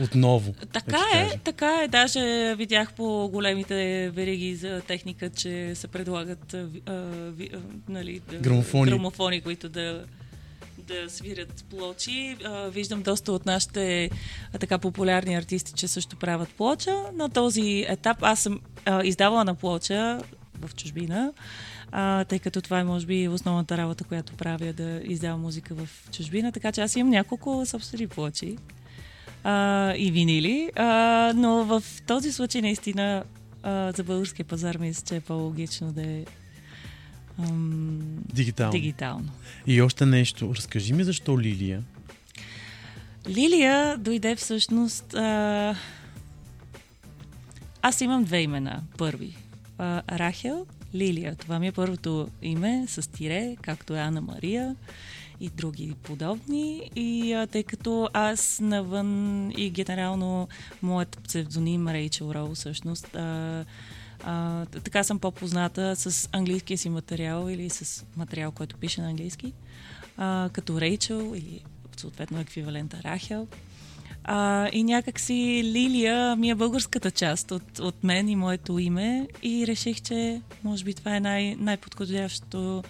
Отново. 0.00 0.54
Така 0.72 0.96
е, 1.14 1.24
кажа. 1.24 1.38
така 1.44 1.82
е. 1.82 1.88
Даже 1.88 2.54
видях 2.58 2.92
по 2.92 3.28
големите 3.32 4.10
вериги 4.10 4.56
за 4.56 4.80
техника, 4.86 5.30
че 5.30 5.74
се 5.74 5.88
предлагат 5.88 6.54
а, 6.54 6.68
ви, 7.30 7.50
а, 7.54 7.58
нали, 7.88 8.20
грамофони. 8.40 8.90
грамофони, 8.90 9.40
които 9.40 9.68
да 9.68 10.04
да 10.78 11.10
свирят 11.10 11.64
плочи. 11.70 12.36
А, 12.44 12.68
виждам 12.68 13.02
доста 13.02 13.32
от 13.32 13.46
нашите 13.46 14.10
а, 14.52 14.58
така 14.58 14.78
популярни 14.78 15.34
артисти, 15.34 15.72
че 15.72 15.88
също 15.88 16.16
правят 16.16 16.48
плоча. 16.48 17.02
На 17.14 17.28
този 17.28 17.84
етап 17.88 18.16
аз 18.20 18.40
съм 18.40 18.60
а, 18.84 19.04
издавала 19.04 19.44
на 19.44 19.54
плоча 19.54 20.20
в 20.60 20.74
чужбина, 20.74 21.32
а, 21.92 22.24
тъй 22.24 22.38
като 22.38 22.62
това 22.62 22.80
е 22.80 22.84
може 22.84 23.06
би 23.06 23.28
основната 23.28 23.76
работа, 23.76 24.04
която 24.04 24.32
правя 24.32 24.72
да 24.72 25.00
издавам 25.04 25.40
музика 25.40 25.74
в 25.74 25.88
чужбина. 26.12 26.52
Така 26.52 26.72
че 26.72 26.80
аз 26.80 26.96
имам 26.96 27.10
няколко 27.10 27.66
собствени 27.66 28.06
плочи 28.06 28.56
а, 29.46 29.94
и 29.96 30.10
винили. 30.10 30.70
А, 30.76 31.32
но 31.36 31.64
в 31.64 31.82
този 32.06 32.32
случай 32.32 32.62
наистина 32.62 33.24
а, 33.62 33.92
за 33.92 34.04
българския 34.04 34.44
пазар 34.44 34.76
мисля, 34.76 35.04
че 35.08 35.16
е 35.16 35.20
по-логично 35.20 35.92
да 35.92 36.02
е 36.02 36.24
ам, 37.38 38.00
дигитално. 38.34 38.72
дигитално. 38.72 39.28
И 39.66 39.82
още 39.82 40.06
нещо. 40.06 40.54
Разкажи 40.54 40.92
ми 40.92 41.04
защо 41.04 41.40
Лилия? 41.40 41.82
Лилия 43.28 43.96
дойде 43.98 44.36
всъщност... 44.36 45.14
А... 45.14 45.74
Аз 47.82 48.00
имам 48.00 48.24
две 48.24 48.42
имена. 48.42 48.82
Първи. 48.98 49.36
А, 49.78 50.02
Рахел, 50.18 50.66
Лилия. 50.94 51.34
Това 51.34 51.58
ми 51.58 51.66
е 51.66 51.72
първото 51.72 52.28
име 52.42 52.84
с 52.88 53.10
тире, 53.10 53.56
както 53.62 53.96
е 53.96 54.00
Ана 54.00 54.20
Мария. 54.20 54.76
И 55.40 55.48
други 55.48 55.94
подобни. 56.02 56.90
И 56.96 57.32
а, 57.32 57.46
тъй 57.46 57.62
като 57.62 58.08
аз 58.12 58.60
навън 58.62 59.50
и 59.56 59.70
генерално 59.70 60.48
моят 60.82 61.18
псевдоним 61.24 61.88
Рейчел 61.88 62.32
Роу 62.34 62.54
всъщност 62.54 63.16
а, 63.16 63.64
а, 64.24 64.66
така 64.66 65.04
съм 65.04 65.18
по-позната 65.18 65.96
с 65.96 66.28
английския 66.32 66.78
си 66.78 66.88
материал 66.88 67.48
или 67.50 67.70
с 67.70 68.06
материал, 68.16 68.52
който 68.52 68.76
пише 68.76 69.00
на 69.00 69.08
английски, 69.08 69.52
а, 70.16 70.50
като 70.52 70.80
Рейчел 70.80 71.32
или 71.36 71.60
съответно 71.96 72.40
еквивалента 72.40 73.00
Рахел. 73.04 73.46
А, 74.24 74.68
и 74.72 74.84
някакси 74.84 75.60
Лилия 75.64 76.36
ми 76.36 76.50
е 76.50 76.54
българската 76.54 77.10
част 77.10 77.50
от, 77.50 77.78
от 77.78 78.04
мен 78.04 78.28
и 78.28 78.36
моето 78.36 78.78
име 78.78 79.28
и 79.42 79.66
реших, 79.66 80.00
че 80.00 80.40
може 80.64 80.84
би 80.84 80.94
това 80.94 81.16
е 81.16 81.20
най- 81.20 81.56
най-подходящото 81.58 82.82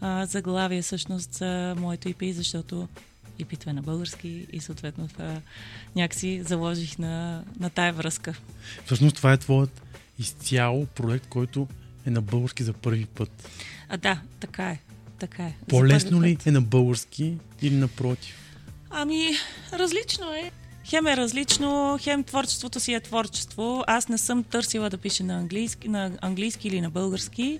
а, 0.00 0.26
заглавие 0.26 0.82
всъщност 0.82 1.34
за 1.34 1.74
моето 1.78 2.08
IP, 2.08 2.32
защото 2.32 2.88
и 3.38 3.46
е 3.66 3.72
на 3.72 3.82
български 3.82 4.46
и 4.52 4.60
съответно 4.60 5.08
това 5.08 5.40
някакси 5.96 6.42
заложих 6.42 6.98
на, 6.98 7.44
на 7.60 7.70
тая 7.70 7.92
връзка. 7.92 8.34
Всъщност 8.84 9.16
това 9.16 9.32
е 9.32 9.36
твоят 9.36 9.82
изцяло 10.18 10.86
проект, 10.86 11.26
който 11.26 11.68
е 12.06 12.10
на 12.10 12.20
български 12.22 12.62
за 12.62 12.72
първи 12.72 13.06
път. 13.06 13.48
А 13.88 13.96
да, 13.96 14.20
така 14.40 14.70
е. 14.70 14.78
Така 15.18 15.42
е. 15.42 15.54
По-лесно 15.68 16.22
ли 16.22 16.38
е 16.46 16.50
на 16.50 16.60
български 16.60 17.34
или 17.62 17.74
напротив? 17.74 18.36
Ами, 18.90 19.26
различно 19.72 20.32
е. 20.34 20.50
Хем 20.84 21.06
е 21.06 21.16
различно, 21.16 21.98
хем 22.00 22.24
творчеството 22.24 22.80
си 22.80 22.94
е 22.94 23.00
творчество. 23.00 23.84
Аз 23.86 24.08
не 24.08 24.18
съм 24.18 24.44
търсила 24.44 24.90
да 24.90 24.98
пиша 24.98 25.24
на 25.24 25.34
английски, 25.34 25.88
на 25.88 26.10
английски 26.20 26.68
или 26.68 26.80
на 26.80 26.90
български. 26.90 27.58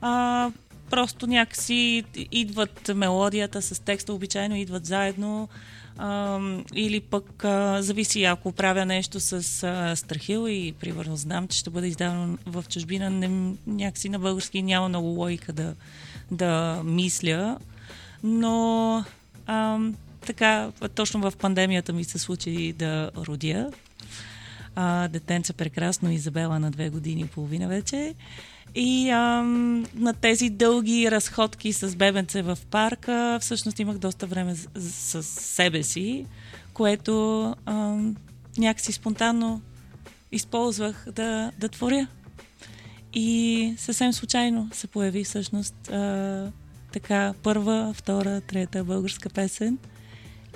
А, 0.00 0.50
просто 0.90 1.26
някакси 1.26 2.04
идват 2.32 2.90
мелодията 2.94 3.62
с 3.62 3.82
текста, 3.84 4.14
обичайно 4.14 4.56
идват 4.56 4.86
заедно. 4.86 5.48
А, 5.98 6.40
или 6.74 7.00
пък 7.00 7.44
а, 7.44 7.82
зависи, 7.82 8.24
ако 8.24 8.52
правя 8.52 8.86
нещо 8.86 9.20
с 9.20 9.62
а, 9.62 9.96
Страхил 9.96 10.48
и 10.48 10.74
примерно 10.80 11.16
знам, 11.16 11.48
че 11.48 11.58
ще 11.58 11.70
бъде 11.70 11.86
издавано 11.86 12.38
в 12.46 12.64
чужбина, 12.68 13.10
не, 13.10 13.54
някакси 13.66 14.08
на 14.08 14.18
български 14.18 14.62
няма 14.62 14.88
много 14.88 15.08
логика 15.08 15.52
да, 15.52 15.74
да 16.30 16.82
мисля. 16.84 17.58
Но 18.22 19.04
а, 19.46 19.78
така, 20.26 20.72
точно 20.94 21.30
в 21.30 21.36
пандемията 21.36 21.92
ми 21.92 22.04
се 22.04 22.18
случи 22.18 22.72
да 22.72 23.10
родя. 23.16 23.70
А, 24.74 25.08
детенце 25.08 25.52
прекрасно, 25.52 26.10
Изабела 26.10 26.58
на 26.58 26.70
две 26.70 26.90
години 26.90 27.20
и 27.20 27.26
половина 27.26 27.68
вече. 27.68 28.14
И 28.74 29.10
ам, 29.10 29.86
на 29.94 30.12
тези 30.12 30.50
дълги 30.50 31.10
разходки 31.10 31.72
с 31.72 31.96
бебенце 31.96 32.42
в 32.42 32.58
парка, 32.70 33.38
всъщност 33.40 33.78
имах 33.78 33.98
доста 33.98 34.26
време 34.26 34.54
с, 34.54 35.22
с 35.22 35.22
себе 35.22 35.82
си, 35.82 36.26
което 36.74 37.44
ам, 37.66 38.16
някакси 38.58 38.92
спонтанно 38.92 39.60
използвах 40.32 41.06
да, 41.12 41.52
да 41.58 41.68
творя. 41.68 42.06
И 43.14 43.74
съвсем 43.78 44.12
случайно 44.12 44.68
се 44.72 44.86
появи 44.86 45.24
всъщност 45.24 45.90
а, 45.90 46.52
така 46.92 47.34
първа, 47.42 47.92
втора, 47.96 48.40
трета 48.40 48.84
българска 48.84 49.30
песен. 49.30 49.78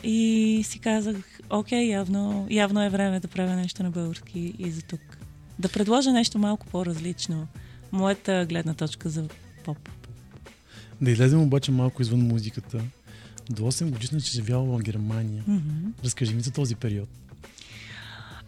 И 0.02 0.60
си 0.64 0.78
казах, 0.78 1.40
окей, 1.50 1.84
явно, 1.84 2.46
явно 2.50 2.82
е 2.82 2.90
време 2.90 3.20
да 3.20 3.28
правя 3.28 3.56
нещо 3.56 3.82
на 3.82 3.90
български 3.90 4.54
и 4.58 4.70
за 4.70 4.82
тук. 4.82 5.00
Да 5.58 5.68
предложа 5.68 6.12
нещо 6.12 6.38
малко 6.38 6.66
по-различно 6.66 7.46
моята 7.94 8.46
гледна 8.48 8.74
точка 8.74 9.08
за 9.08 9.28
поп. 9.64 9.88
Да 11.00 11.10
излезем 11.10 11.42
обаче 11.42 11.72
малко 11.72 12.02
извън 12.02 12.20
музиката. 12.20 12.80
До 13.50 13.62
8 13.62 13.90
годишна 13.90 14.20
че 14.20 14.32
живяла 14.32 14.64
в 14.64 14.82
Германия. 14.82 15.44
Mm-hmm. 15.48 16.04
Разкажи 16.04 16.34
ми 16.34 16.40
за 16.40 16.52
този 16.52 16.74
период. 16.74 17.08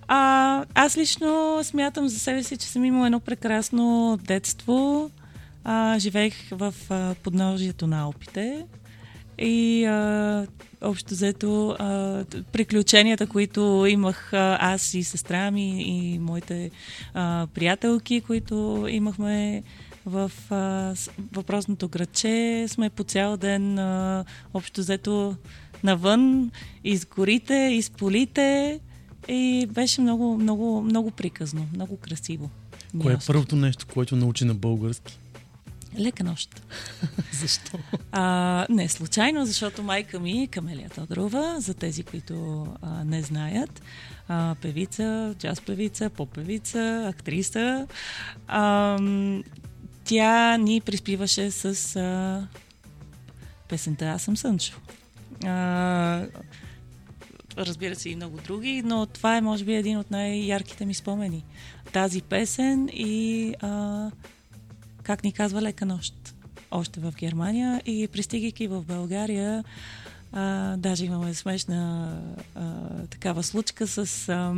А, 0.09 0.65
аз 0.75 0.97
лично 0.97 1.61
смятам 1.63 2.09
за 2.09 2.19
себе 2.19 2.43
си, 2.43 2.57
че 2.57 2.67
съм 2.67 2.85
имала 2.85 3.07
едно 3.07 3.21
прекрасно 3.21 4.19
детство. 4.23 5.11
А, 5.65 5.99
живеех 5.99 6.35
в 6.51 6.75
а, 6.91 7.15
подножието 7.23 7.87
на 7.87 8.01
Алпите 8.01 8.67
и 9.39 9.85
а, 9.85 10.47
общо 10.87 11.15
взето 11.15 11.69
а, 11.71 12.25
приключенията, 12.53 13.27
които 13.27 13.87
имах 13.89 14.33
а, 14.33 14.59
аз 14.61 14.95
и 14.95 15.05
сестра 15.05 15.51
ми 15.51 15.83
и 15.83 16.19
моите 16.19 16.71
а, 17.15 17.47
приятелки, 17.55 18.21
които 18.21 18.87
имахме 18.91 19.63
в 20.07 20.33
а, 20.51 20.95
въпросното 21.33 21.89
градче, 21.89 22.67
сме 22.69 22.91
по 22.91 23.05
цял 23.05 23.37
ден 23.37 23.79
а, 23.79 24.25
общо 24.55 24.81
взето 24.81 25.37
навън, 25.85 26.51
из 26.85 27.07
горите, 27.07 27.71
из 27.73 27.91
полите 27.91 28.81
и 29.29 29.67
беше 29.71 30.01
много, 30.01 30.39
много, 30.39 30.83
много 30.83 31.11
приказно, 31.11 31.67
много 31.75 31.97
красиво. 31.97 32.51
Кое 33.03 33.13
е 33.13 33.17
първото 33.27 33.57
нещо, 33.57 33.87
което 33.95 34.17
научи 34.17 34.45
на 34.45 34.55
български? 34.55 35.19
Лека 35.99 36.25
нощ. 36.25 36.63
Защо? 37.33 37.79
А, 38.13 38.67
не 38.71 38.89
случайно, 38.89 39.47
защото 39.47 39.83
майка 39.83 40.21
ми, 40.21 40.49
Камелия 40.49 40.91
Тодорова, 40.91 41.57
за 41.59 41.75
тези, 41.75 42.03
които 42.03 42.67
а, 42.83 43.05
не 43.05 43.23
знаят, 43.23 43.83
а, 44.29 44.55
певица, 44.63 45.35
джаз 45.39 45.61
певица, 45.61 46.11
поп-певица, 46.11 47.09
актриса, 47.09 47.87
а, 48.49 48.99
тя 50.05 50.57
ни 50.57 50.81
приспиваше 50.81 51.51
с 51.51 51.97
а, 51.97 52.47
песента 53.69 54.05
Аз 54.05 54.23
съм 54.23 54.37
Сънчо. 54.37 54.77
А, 55.45 56.27
разбира 57.57 57.95
се 57.95 58.11
и 58.11 58.17
много 58.17 58.39
други, 58.45 58.83
но 58.85 59.07
това 59.07 59.37
е 59.37 59.41
може 59.41 59.65
би 59.65 59.75
един 59.75 59.99
от 59.99 60.11
най-ярките 60.11 60.85
ми 60.85 60.95
спомени. 60.95 61.45
Тази 61.93 62.23
песен 62.23 62.89
и 62.93 63.55
а, 63.61 64.11
как 65.07 65.25
ни 65.25 65.33
казва 65.33 65.63
лека 65.63 65.87
нощ, 65.87 66.35
още 66.71 67.01
в 67.01 67.15
Германия 67.19 67.83
и 67.87 68.09
пристигайки 68.09 68.67
в 68.67 68.83
България, 68.83 69.65
а, 70.33 70.77
даже 70.77 71.05
имаме 71.05 71.35
смешна 71.35 72.13
а, 72.55 72.63
такава 73.11 73.43
случка 73.43 73.87
с 73.87 74.29
а, 74.29 74.55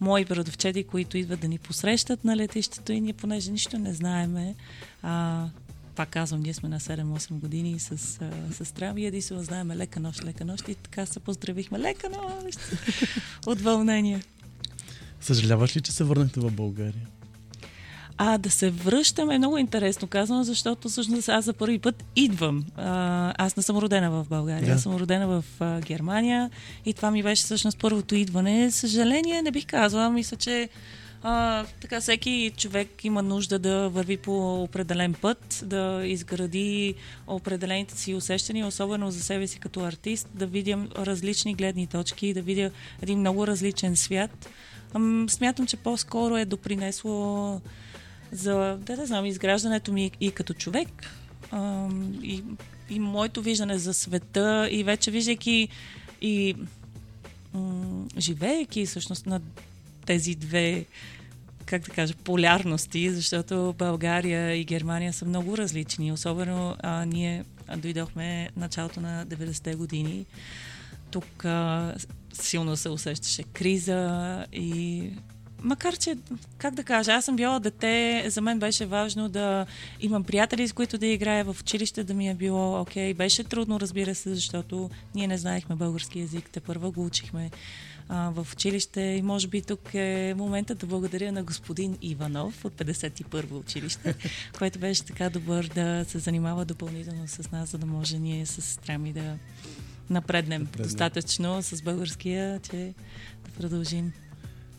мои 0.00 0.24
брадовчеди, 0.24 0.84
които 0.84 1.18
идват 1.18 1.40
да 1.40 1.48
ни 1.48 1.58
посрещат 1.58 2.24
на 2.24 2.36
летището 2.36 2.92
и 2.92 3.00
ние, 3.00 3.12
понеже 3.12 3.50
нищо 3.50 3.78
не 3.78 3.94
знаеме, 3.94 4.54
а, 5.02 5.46
пак 5.94 6.08
казвам, 6.08 6.40
ние 6.40 6.54
сме 6.54 6.68
на 6.68 6.80
7-8 6.80 7.30
години 7.30 7.78
с 7.78 7.92
а, 7.92 8.52
сестра 8.52 8.92
ми, 8.92 9.06
единствено 9.06 9.42
знаем 9.42 9.70
лека 9.70 10.00
нощ, 10.00 10.24
лека 10.24 10.44
нощ 10.44 10.68
и 10.68 10.74
така 10.74 11.06
се 11.06 11.20
поздравихме. 11.20 11.78
Лека 11.78 12.08
нощ! 12.10 12.58
От 13.46 13.60
вълнение. 13.60 14.22
Съжаляваш 15.20 15.76
ли, 15.76 15.80
че 15.80 15.92
се 15.92 16.04
върнахте 16.04 16.40
в 16.40 16.50
България? 16.50 17.08
А 18.18 18.38
да 18.38 18.50
се 18.50 18.70
връщам 18.70 19.30
е 19.30 19.38
много 19.38 19.58
интересно 19.58 20.08
казано, 20.08 20.44
защото 20.44 20.88
всъщност 20.88 21.28
аз 21.28 21.44
за 21.44 21.52
първи 21.52 21.78
път 21.78 22.04
идвам. 22.16 22.64
А, 22.76 23.34
аз 23.38 23.56
не 23.56 23.62
съм 23.62 23.76
родена 23.76 24.10
в 24.10 24.26
България, 24.28 24.66
да. 24.66 24.72
аз 24.72 24.82
съм 24.82 24.96
родена 24.96 25.26
в 25.26 25.44
а, 25.60 25.80
Германия 25.80 26.50
и 26.84 26.94
това 26.94 27.10
ми 27.10 27.22
беше 27.22 27.42
всъщност 27.42 27.78
първото 27.78 28.14
идване. 28.14 28.70
Съжаление 28.70 29.42
не 29.42 29.50
бих 29.50 29.66
казала, 29.66 30.10
мисля, 30.10 30.36
че 30.36 30.68
а, 31.22 31.64
така 31.80 32.00
всеки 32.00 32.52
човек 32.56 33.04
има 33.04 33.22
нужда 33.22 33.58
да 33.58 33.88
върви 33.88 34.16
по 34.16 34.62
определен 34.62 35.14
път, 35.14 35.62
да 35.66 36.02
изгради 36.04 36.94
определените 37.26 37.98
си 37.98 38.14
усещания, 38.14 38.66
особено 38.66 39.10
за 39.10 39.22
себе 39.22 39.46
си 39.46 39.58
като 39.58 39.80
артист, 39.80 40.28
да 40.34 40.46
видя 40.46 40.78
различни 40.96 41.54
гледни 41.54 41.86
точки, 41.86 42.34
да 42.34 42.42
видя 42.42 42.70
един 43.02 43.18
много 43.18 43.46
различен 43.46 43.96
свят. 43.96 44.48
Смятам, 45.28 45.66
че 45.66 45.76
по-скоро 45.76 46.36
е 46.36 46.44
допринесло 46.44 47.60
за, 48.34 48.78
да 48.80 48.96
не 48.96 49.06
знам, 49.06 49.26
изграждането 49.26 49.92
ми 49.92 50.10
и 50.20 50.30
като 50.30 50.54
човек, 50.54 51.10
и, 52.22 52.44
и 52.90 53.00
моето 53.00 53.42
виждане 53.42 53.78
за 53.78 53.94
света, 53.94 54.68
и 54.70 54.84
вече 54.84 55.10
виждайки 55.10 55.68
и 56.20 56.54
м- 57.54 58.06
живеейки 58.18 58.86
всъщност 58.86 59.26
на 59.26 59.40
тези 60.06 60.34
две 60.34 60.84
как 61.66 61.82
да 61.82 61.90
кажа, 61.90 62.14
полярности, 62.14 63.10
защото 63.10 63.74
България 63.78 64.54
и 64.54 64.64
Германия 64.64 65.12
са 65.12 65.24
много 65.24 65.56
различни. 65.56 66.12
Особено 66.12 66.76
а, 66.80 67.04
ние 67.04 67.44
дойдохме 67.76 68.50
началото 68.56 69.00
на 69.00 69.26
90-те 69.26 69.74
години. 69.74 70.26
Тук 71.10 71.44
а, 71.44 71.94
силно 72.32 72.76
се 72.76 72.88
усещаше 72.88 73.42
криза 73.42 74.46
и 74.52 75.10
макар 75.64 75.96
че, 75.96 76.16
как 76.58 76.74
да 76.74 76.84
кажа, 76.84 77.12
аз 77.12 77.24
съм 77.24 77.36
била 77.36 77.58
дете, 77.58 78.24
за 78.28 78.40
мен 78.40 78.58
беше 78.58 78.86
важно 78.86 79.28
да 79.28 79.66
имам 80.00 80.24
приятели, 80.24 80.68
с 80.68 80.72
които 80.72 80.98
да 80.98 81.06
играя 81.06 81.44
в 81.44 81.56
училище, 81.60 82.04
да 82.04 82.14
ми 82.14 82.28
е 82.28 82.34
било 82.34 82.80
окей. 82.80 83.14
Okay. 83.14 83.16
Беше 83.16 83.44
трудно, 83.44 83.80
разбира 83.80 84.14
се, 84.14 84.34
защото 84.34 84.90
ние 85.14 85.26
не 85.26 85.38
знаехме 85.38 85.76
български 85.76 86.20
язик, 86.20 86.50
те 86.52 86.60
първо 86.60 86.92
го 86.92 87.06
учихме 87.06 87.50
а, 88.08 88.30
в 88.30 88.46
училище 88.52 89.00
и 89.00 89.22
може 89.22 89.48
би 89.48 89.62
тук 89.62 89.94
е 89.94 90.34
момента 90.36 90.74
да 90.74 90.86
благодаря 90.86 91.32
на 91.32 91.42
господин 91.42 91.98
Иванов 92.02 92.64
от 92.64 92.74
51-во 92.74 93.58
училище, 93.58 94.14
който 94.58 94.78
беше 94.78 95.04
така 95.04 95.30
добър 95.30 95.70
да 95.74 96.04
се 96.08 96.18
занимава 96.18 96.64
допълнително 96.64 97.28
с 97.28 97.50
нас, 97.50 97.68
за 97.68 97.78
да 97.78 97.86
може 97.86 98.18
ние 98.18 98.46
с 98.46 98.62
сестра 98.62 98.98
ми 98.98 99.12
да 99.12 99.36
напреднем 100.10 100.62
Напредне. 100.62 100.84
достатъчно 100.86 101.62
с 101.62 101.82
българския, 101.82 102.60
че 102.60 102.94
да 103.44 103.50
продължим. 103.58 104.12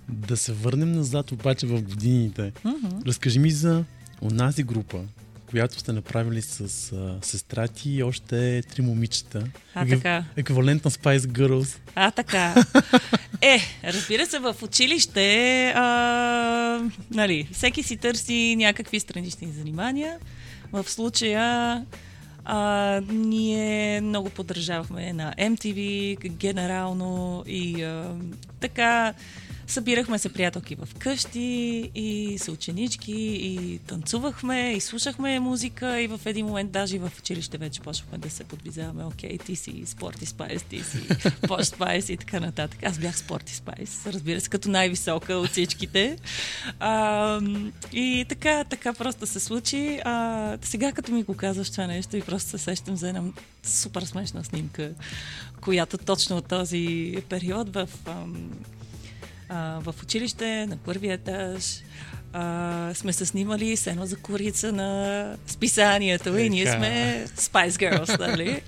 Да 0.09 0.37
се 0.37 0.53
върнем 0.53 0.91
назад 0.91 1.31
обаче 1.31 1.67
в 1.67 1.81
годините. 1.81 2.51
Mm-hmm. 2.51 3.05
Разкажи 3.05 3.39
ми 3.39 3.51
за 3.51 3.83
онази 4.21 4.63
група, 4.63 5.01
която 5.49 5.79
сте 5.79 5.93
направили 5.93 6.41
с 6.41 6.91
а, 6.91 7.17
сестра 7.21 7.67
ти 7.67 7.91
и 7.91 8.03
още 8.03 8.61
три 8.61 8.81
момичета. 8.81 9.47
А, 9.75 9.85
така. 9.87 10.23
Еквивалент 10.35 10.85
на 10.85 10.91
Spice 10.91 11.17
Girls. 11.17 11.77
А, 11.95 12.11
така. 12.11 12.55
Е, 13.41 13.59
разбира 13.83 14.25
се, 14.25 14.39
в 14.39 14.55
училище 14.63 15.67
а, 15.75 16.81
нали, 17.11 17.47
всеки 17.51 17.83
си 17.83 17.97
търси 17.97 18.55
някакви 18.57 18.99
странични 18.99 19.51
занимания. 19.51 20.17
В 20.71 20.89
случая 20.89 21.85
а, 22.45 23.01
ние 23.09 24.01
много 24.01 24.29
поддържавахме 24.29 25.13
на 25.13 25.33
MTV, 25.39 26.17
генерално 26.29 27.43
и 27.47 27.83
а, 27.83 28.15
така 28.59 29.13
Събирахме 29.67 30.19
се 30.19 30.33
приятелки 30.33 30.75
в 30.75 30.89
къщи 30.99 31.39
и 31.95 32.37
съученички 32.39 33.13
и 33.41 33.79
танцувахме 33.87 34.73
и 34.73 34.79
слушахме 34.79 35.39
музика 35.39 36.01
и 36.01 36.07
в 36.07 36.21
един 36.25 36.45
момент 36.45 36.71
даже 36.71 36.99
в 36.99 37.11
училище 37.19 37.57
вече 37.57 37.81
почвахме 37.81 38.17
да 38.17 38.29
се 38.29 38.43
подвизаваме. 38.43 39.05
Окей, 39.05 39.37
ти 39.37 39.55
си 39.55 39.83
спорти 39.85 40.25
спайс, 40.25 40.63
ти 40.63 40.83
си 40.83 41.07
пош 41.47 41.65
спайс 41.65 42.09
и 42.09 42.17
така 42.17 42.39
нататък. 42.39 42.83
Аз 42.83 42.97
бях 42.99 43.17
спорти 43.17 43.55
спайс, 43.55 44.07
разбира 44.07 44.41
се, 44.41 44.49
като 44.49 44.69
най-висока 44.69 45.33
от 45.33 45.49
всичките. 45.49 46.17
А, 46.79 47.41
и 47.93 48.25
така, 48.29 48.63
така 48.63 48.93
просто 48.93 49.27
се 49.27 49.39
случи. 49.39 49.99
А, 50.05 50.57
сега 50.61 50.91
като 50.91 51.11
ми 51.11 51.23
го 51.23 51.33
казваш 51.33 51.71
това 51.71 51.87
нещо 51.87 52.17
и 52.17 52.21
просто 52.21 52.49
се 52.49 52.57
сещам 52.57 52.95
за 52.95 53.09
една 53.09 53.23
супер 53.63 54.01
смешна 54.01 54.43
снимка, 54.43 54.91
която 55.61 55.97
точно 55.97 56.37
от 56.37 56.47
този 56.47 57.15
период 57.29 57.73
в 57.73 57.89
ам, 58.07 58.49
а, 59.49 59.79
в 59.79 59.95
училище 60.03 60.65
на 60.65 60.77
първия 60.77 61.13
етаж 61.13 61.81
а, 62.33 62.91
сме 62.93 63.13
се 63.13 63.25
снимали 63.25 63.77
с 63.77 63.87
едно 63.87 64.05
за 64.05 64.15
корица 64.15 64.71
на 64.71 65.35
списанието 65.47 66.37
и 66.37 66.49
ние 66.49 66.65
сме 66.65 67.25
Spice 67.37 67.69
Girls, 67.69 68.19
нали? 68.19 68.61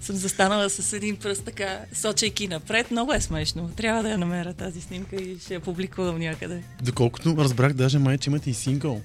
Съм 0.00 0.16
застанала 0.16 0.70
с 0.70 0.92
един 0.92 1.16
пръст 1.16 1.44
така, 1.44 1.78
сочейки 1.92 2.48
напред. 2.48 2.90
Много 2.90 3.12
е 3.12 3.20
смешно. 3.20 3.70
Трябва 3.76 4.02
да 4.02 4.10
я 4.10 4.18
намеря 4.18 4.52
тази 4.52 4.80
снимка 4.80 5.16
и 5.16 5.38
ще 5.38 5.54
я 5.54 5.60
публикувам 5.60 6.18
някъде. 6.18 6.62
Доколкото 6.82 7.36
разбрах, 7.38 7.72
даже 7.72 7.98
май, 7.98 8.18
че 8.18 8.30
имате 8.30 8.50
и 8.50 8.54
сингъл 8.54 9.00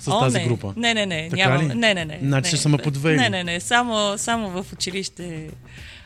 с 0.00 0.08
О, 0.08 0.20
тази 0.20 0.38
не. 0.38 0.44
група. 0.44 0.74
Не, 0.76 0.94
не, 0.94 1.06
не. 1.06 1.28
Така 1.30 1.48
нямам, 1.48 1.70
ли? 1.70 1.74
Не, 1.74 1.94
не, 1.94 2.04
не. 2.04 2.18
Значи 2.22 2.52
не, 2.52 2.58
са 2.58 2.68
ме 2.68 2.78
подвели. 2.78 3.16
Не, 3.16 3.30
не, 3.30 3.44
не. 3.44 3.60
Само, 3.60 4.18
само 4.18 4.62
в 4.62 4.72
училище 4.72 5.48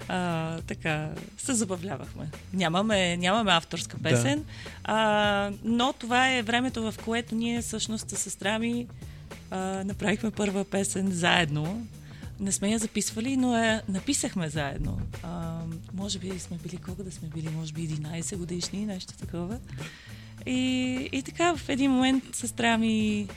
а, 0.09 0.61
така 0.61 1.11
се 1.39 1.55
забавлявахме. 1.55 2.31
Нямаме, 2.53 3.17
нямаме 3.17 3.53
авторска 3.53 3.99
песен, 3.99 4.39
да. 4.39 4.45
а, 4.85 5.51
но 5.65 5.93
това 5.93 6.33
е 6.33 6.43
времето, 6.43 6.93
в 6.93 6.95
което 7.05 7.35
ние 7.35 7.63
всъщност 7.63 8.11
с 8.11 8.17
сестра 8.17 8.59
ми 8.59 8.87
а, 9.51 9.85
направихме 9.85 10.31
първа 10.31 10.65
песен 10.65 11.11
заедно. 11.11 11.87
Не 12.41 12.53
сме 12.53 12.71
я 12.71 12.79
записвали, 12.79 13.37
но 13.37 13.57
я 13.57 13.83
написахме 13.89 14.49
заедно. 14.49 15.01
А, 15.23 15.61
може 15.95 16.19
би 16.19 16.39
сме 16.39 16.57
били, 16.57 16.77
колко 16.77 17.03
да 17.03 17.13
сме 17.13 17.29
били, 17.29 17.49
може 17.49 17.73
би 17.73 17.89
11 17.89 18.37
годишни, 18.37 18.87
нещо 18.87 19.13
такова. 19.13 19.59
И, 20.47 21.09
и 21.13 21.23
така 21.23 21.57
в 21.57 21.69
един 21.69 21.91
момент 21.91 22.25
сестра 22.33 22.79
ми 22.79 23.29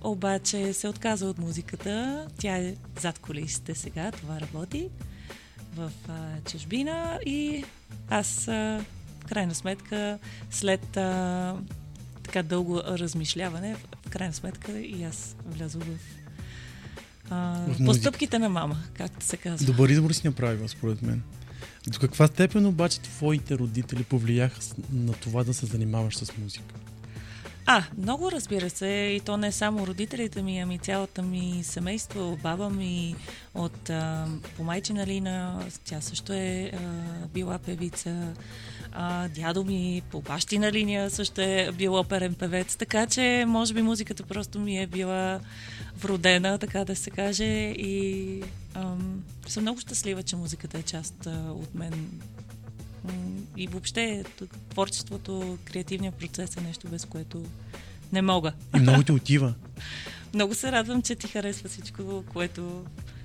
обаче 0.00 0.72
се 0.72 0.88
отказа 0.88 1.26
от 1.26 1.38
музиката. 1.38 2.26
Тя 2.38 2.56
е 2.56 2.74
зад 3.00 3.18
колисите 3.18 3.74
сега, 3.74 4.12
това 4.12 4.40
работи 4.40 4.88
в 5.76 5.92
а, 6.08 6.50
чужбина 6.50 7.18
и 7.26 7.64
аз 8.08 8.48
а, 8.48 8.84
в 9.20 9.24
крайна 9.24 9.54
сметка 9.54 10.18
след 10.50 10.96
а, 10.96 11.56
така 12.22 12.42
дълго 12.42 12.80
размишляване, 12.84 13.76
в 14.06 14.10
крайна 14.10 14.34
сметка 14.34 14.78
и 14.78 15.04
аз 15.04 15.36
влязох 15.46 15.82
в, 15.82 15.98
а, 17.30 17.64
в 17.68 17.84
постъпките 17.86 18.38
на 18.38 18.48
мама, 18.48 18.82
както 18.94 19.26
се 19.26 19.36
казва. 19.36 19.66
Добър 19.66 19.88
избор 19.88 20.10
си 20.10 20.26
направила, 20.26 20.68
според 20.68 21.02
мен. 21.02 21.22
До 21.86 21.98
каква 21.98 22.26
степен 22.26 22.66
обаче 22.66 23.00
твоите 23.00 23.58
родители 23.58 24.04
повлияха 24.04 24.60
на 24.92 25.12
това 25.12 25.44
да 25.44 25.54
се 25.54 25.66
занимаваш 25.66 26.16
с 26.16 26.36
музика? 26.36 26.74
А, 27.72 27.82
много 27.98 28.30
разбира 28.30 28.70
се. 28.70 28.86
И 28.88 29.20
то 29.20 29.36
не 29.36 29.52
само 29.52 29.86
родителите 29.86 30.42
ми, 30.42 30.58
ами 30.58 30.78
цялата 30.78 31.22
ми 31.22 31.60
семейство, 31.64 32.38
баба 32.42 32.70
ми 32.70 33.16
от 33.54 33.90
а, 33.90 34.26
по 34.56 34.64
майчина 34.64 35.06
лина, 35.06 35.64
тя 35.84 36.00
също 36.00 36.32
е 36.32 36.70
а, 36.74 36.78
била 37.26 37.58
певица. 37.58 38.34
А, 38.92 39.28
дядо 39.28 39.64
ми 39.64 40.02
по 40.10 40.20
бащина 40.20 40.72
линия 40.72 41.10
също 41.10 41.40
е 41.40 41.70
бил 41.72 41.94
оперен 41.94 42.34
певец, 42.34 42.76
така 42.76 43.06
че 43.06 43.44
може 43.46 43.74
би 43.74 43.82
музиката 43.82 44.22
просто 44.22 44.58
ми 44.58 44.78
е 44.82 44.86
била 44.86 45.40
вродена, 46.00 46.58
така 46.58 46.84
да 46.84 46.96
се 46.96 47.10
каже. 47.10 47.44
И 47.76 48.42
ам, 48.74 49.24
съм 49.46 49.62
много 49.62 49.80
щастлива, 49.80 50.22
че 50.22 50.36
музиката 50.36 50.78
е 50.78 50.82
част 50.82 51.26
а, 51.26 51.52
от 51.52 51.74
мен 51.74 52.20
и 53.56 53.66
въобще 53.66 54.24
творчеството, 54.68 55.58
креативният 55.64 56.14
процес 56.14 56.56
е 56.56 56.60
нещо, 56.60 56.88
без 56.88 57.04
което 57.04 57.44
не 58.12 58.22
мога. 58.22 58.52
И 58.76 58.80
много 58.80 59.02
ти 59.02 59.12
отива. 59.12 59.54
много 60.34 60.54
се 60.54 60.72
радвам, 60.72 61.02
че 61.02 61.14
ти 61.14 61.28
харесва 61.28 61.68
всичко, 61.68 62.24
което 62.32 62.84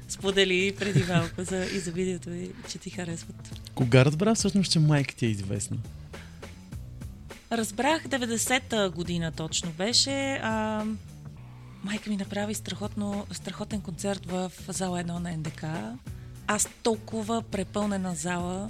сподели 0.09 0.75
преди 0.79 1.03
малко 1.03 1.43
за, 1.43 1.65
и 1.65 1.79
за 1.79 1.91
видеото, 1.91 2.29
и 2.29 2.51
че 2.69 2.77
ти 2.77 2.89
харесват. 2.89 3.61
Кога 3.75 4.05
разбра 4.05 4.35
всъщност, 4.35 4.71
че 4.71 4.79
майка 4.79 5.15
ти 5.15 5.25
е 5.25 5.29
известна? 5.29 5.77
Разбрах 7.51 8.03
90-та 8.03 8.89
година 8.89 9.31
точно 9.31 9.71
беше. 9.71 10.39
А, 10.43 10.85
майка 11.83 12.09
ми 12.09 12.17
направи 12.17 12.53
страхотно, 12.53 13.25
страхотен 13.31 13.81
концерт 13.81 14.25
в 14.25 14.51
зала 14.67 15.03
1 15.03 15.19
на 15.19 15.37
НДК. 15.37 15.63
Аз 16.47 16.69
толкова 16.83 17.41
препълнена 17.41 18.15
зала 18.15 18.69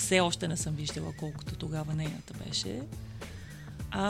все 0.00 0.20
още 0.20 0.48
не 0.48 0.56
съм 0.56 0.74
виждала 0.74 1.12
колкото 1.18 1.54
тогава 1.54 1.94
нейната 1.94 2.34
беше. 2.46 2.80
А, 3.90 4.02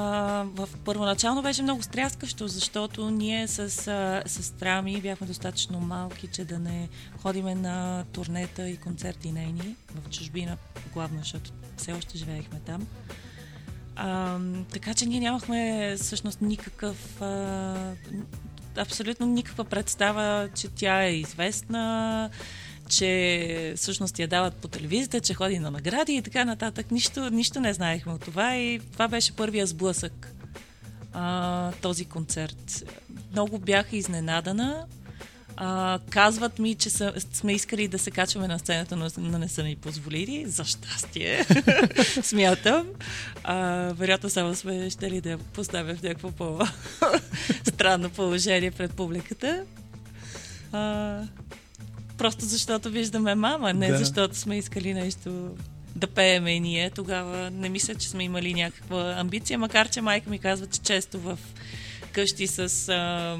в 0.55 0.68
първоначално 0.85 1.42
беше 1.42 1.62
много 1.62 1.83
стряскащо, 1.83 2.48
защото 2.48 3.11
ние 3.11 3.48
с 3.48 3.88
а, 3.88 4.22
сестра 4.26 4.83
ми 4.83 5.00
бяхме 5.00 5.26
достатъчно 5.26 5.81
малки, 5.81 6.29
че 6.33 6.44
да 6.44 6.59
не 6.59 6.88
ходиме 7.22 7.55
на 7.55 8.05
турнета 8.12 8.68
и 8.68 8.76
концерти 8.76 9.33
нейни 9.33 9.76
в 9.94 10.11
чужбина, 10.11 10.57
главно, 10.92 11.18
защото 11.18 11.50
все 11.76 11.92
още 11.92 12.18
живеехме 12.18 12.61
там. 12.66 12.87
А, 13.96 14.38
така 14.72 14.94
че 14.94 15.07
ние 15.07 15.20
нямахме 15.20 15.94
всъщност 16.00 16.40
никакъв 16.40 17.22
а, 17.22 17.94
абсолютно 18.76 19.26
никаква 19.26 19.64
представа, 19.64 20.48
че 20.55 20.68
тя 20.68 21.05
е 21.05 21.14
известна, 21.14 22.31
че 22.90 23.74
всъщност 23.76 24.18
я 24.18 24.29
дават 24.29 24.55
по 24.55 24.68
телевизията, 24.68 25.20
че 25.20 25.35
ходи 25.35 25.59
на 25.59 25.70
награди 25.70 26.12
и 26.12 26.22
така 26.22 26.44
нататък. 26.44 26.90
Нищо, 26.90 27.31
нищо 27.31 27.61
не 27.61 27.74
знаехме 27.74 28.12
от 28.12 28.20
това 28.20 28.57
и 28.57 28.81
това 28.92 29.09
беше 29.09 29.37
първия 29.37 29.66
сблъсък. 29.66 30.35
А, 31.12 31.72
този 31.72 32.05
концерт. 32.05 32.85
Много 33.33 33.59
бях 33.59 33.92
изненадана. 33.92 34.87
А, 35.57 35.98
казват 36.11 36.59
ми, 36.59 36.74
че 36.74 36.90
са, 36.90 37.12
сме 37.33 37.53
искали 37.53 37.88
да 37.88 37.98
се 37.98 38.11
качваме 38.11 38.48
на 38.48 38.59
сцената, 38.59 38.96
но, 38.96 39.09
но 39.18 39.38
не 39.38 39.48
са 39.48 39.62
ни 39.62 39.76
позволили. 39.76 40.44
За 40.46 40.64
щастие, 40.64 41.46
смятам. 42.22 42.87
А, 43.44 43.57
вероятно 43.96 44.31
само 44.31 44.55
сме 44.55 44.90
ще 44.90 45.11
ли 45.11 45.20
да 45.20 45.38
поставя 45.38 45.94
в 45.94 46.03
някакво 46.03 46.31
по-странно 46.31 48.11
положение 48.16 48.70
пред 48.70 48.94
публиката. 48.94 49.64
А, 50.72 51.22
Просто 52.21 52.45
защото 52.45 52.91
виждаме 52.91 53.35
мама, 53.35 53.73
не 53.73 53.89
да. 53.89 53.99
защото 53.99 54.37
сме 54.37 54.59
искали 54.59 54.95
нещо 54.95 55.51
да 55.97 56.07
пееме 56.07 56.51
и 56.53 56.61
ние. 56.61 56.91
Тогава 56.91 57.51
не 57.51 57.69
мисля, 57.69 57.95
че 57.95 58.09
сме 58.09 58.25
имали 58.25 58.55
някаква 58.55 59.15
амбиция, 59.19 59.59
макар 59.59 59.89
че 59.89 60.01
майка 60.01 60.31
ми 60.31 60.39
казва, 60.39 60.67
че 60.67 60.81
често 60.81 61.21
в 61.21 61.39
къщи 62.13 62.47
с 62.47 62.89
а, 62.89 63.39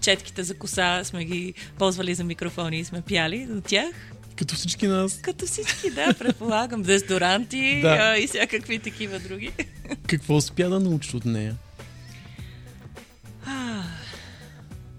четките 0.00 0.42
за 0.42 0.54
коса 0.54 1.04
сме 1.04 1.24
ги 1.24 1.54
ползвали 1.78 2.14
за 2.14 2.24
микрофони 2.24 2.78
и 2.78 2.84
сме 2.84 3.02
пяли 3.02 3.46
до 3.46 3.60
тях. 3.60 3.94
Като 4.36 4.54
всички 4.54 4.86
нас. 4.86 5.18
Като 5.22 5.46
всички, 5.46 5.90
да, 5.90 6.14
предполагам. 6.18 6.82
Дезодоранти 6.82 7.80
Да. 7.82 7.98
а, 8.00 8.18
и 8.18 8.26
всякакви 8.26 8.78
такива 8.78 9.18
други. 9.18 9.52
Какво 10.06 10.36
успя 10.36 10.68
да 10.68 10.80
научиш 10.80 11.14
от 11.14 11.24
нея? 11.24 11.56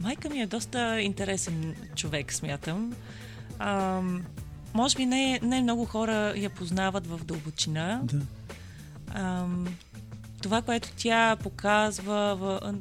А, 0.02 0.04
майка 0.04 0.30
ми 0.30 0.42
е 0.42 0.48
доста 0.48 1.02
интересен 1.02 1.76
човек, 1.96 2.34
смятам. 2.34 2.94
А, 3.60 4.02
може 4.74 4.98
би 4.98 5.06
не, 5.06 5.40
не 5.44 5.62
много 5.62 5.86
хора 5.86 6.34
я 6.38 6.50
познават 6.50 7.08
в 7.08 7.26
дълбочина. 7.26 8.02
Да. 8.04 8.22
Ам, 9.14 9.68
това, 10.42 10.62
което 10.62 10.90
тя 10.98 11.36
показва 11.36 12.36
в, 12.36 12.60
а, 12.64 12.74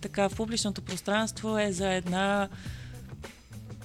така, 0.00 0.28
в 0.28 0.36
публичното 0.36 0.82
пространство 0.82 1.58
е 1.58 1.72
за 1.72 1.92
една 1.92 2.48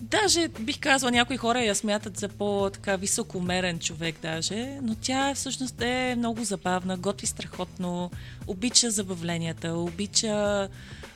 Даже 0.01 0.47
бих 0.47 0.79
казала, 0.79 1.11
някои 1.11 1.37
хора 1.37 1.63
я 1.63 1.75
смятат 1.75 2.17
за 2.17 2.29
по-така 2.29 2.95
високомерен 2.95 3.79
човек 3.79 4.15
даже, 4.21 4.79
но 4.81 4.95
тя 4.95 5.33
всъщност 5.35 5.81
е 5.81 6.15
много 6.17 6.43
забавна, 6.43 6.97
готви 6.97 7.27
страхотно, 7.27 8.11
обича 8.47 8.91
забавленията, 8.91 9.73
обича, 9.73 10.67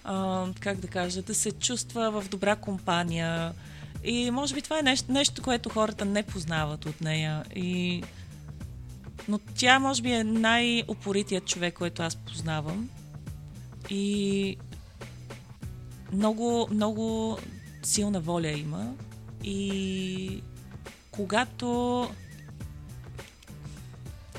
а, 0.03 0.45
как 0.59 0.79
да 0.79 0.87
кажа, 0.87 1.21
да 1.21 1.35
се 1.35 1.51
чувства 1.51 2.21
в 2.21 2.29
добра 2.29 2.55
компания. 2.55 3.53
И 4.03 4.31
може 4.31 4.55
би 4.55 4.61
това 4.61 4.79
е 4.79 4.83
нещо, 4.83 5.11
нещо 5.11 5.41
което 5.41 5.69
хората 5.69 6.05
не 6.05 6.23
познават 6.23 6.85
от 6.85 7.01
нея. 7.01 7.43
И 7.55 8.03
но 9.27 9.39
тя, 9.55 9.79
може 9.79 10.01
би, 10.01 10.11
е 10.11 10.23
най-опоритият 10.23 11.45
човек, 11.45 11.73
който 11.73 12.03
аз 12.03 12.15
познавам. 12.15 12.89
И 13.89 14.57
много, 16.13 16.67
много 16.71 17.37
силна 17.89 18.19
воля 18.19 18.49
има. 18.49 18.93
И 19.43 20.41
когато 21.12 22.10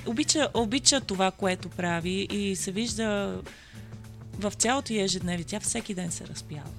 обича, 0.07 0.49
обича 0.55 1.01
това, 1.01 1.31
което 1.31 1.69
прави 1.69 2.29
и 2.31 2.57
се 2.57 2.73
вижда 2.73 3.41
в 4.39 4.53
цялото 4.59 4.93
й 4.93 5.01
ежедневие, 5.01 5.45
тя 5.45 5.61
всеки 5.61 5.95
ден 5.95 6.11
се 6.11 6.27
разпява. 6.27 6.71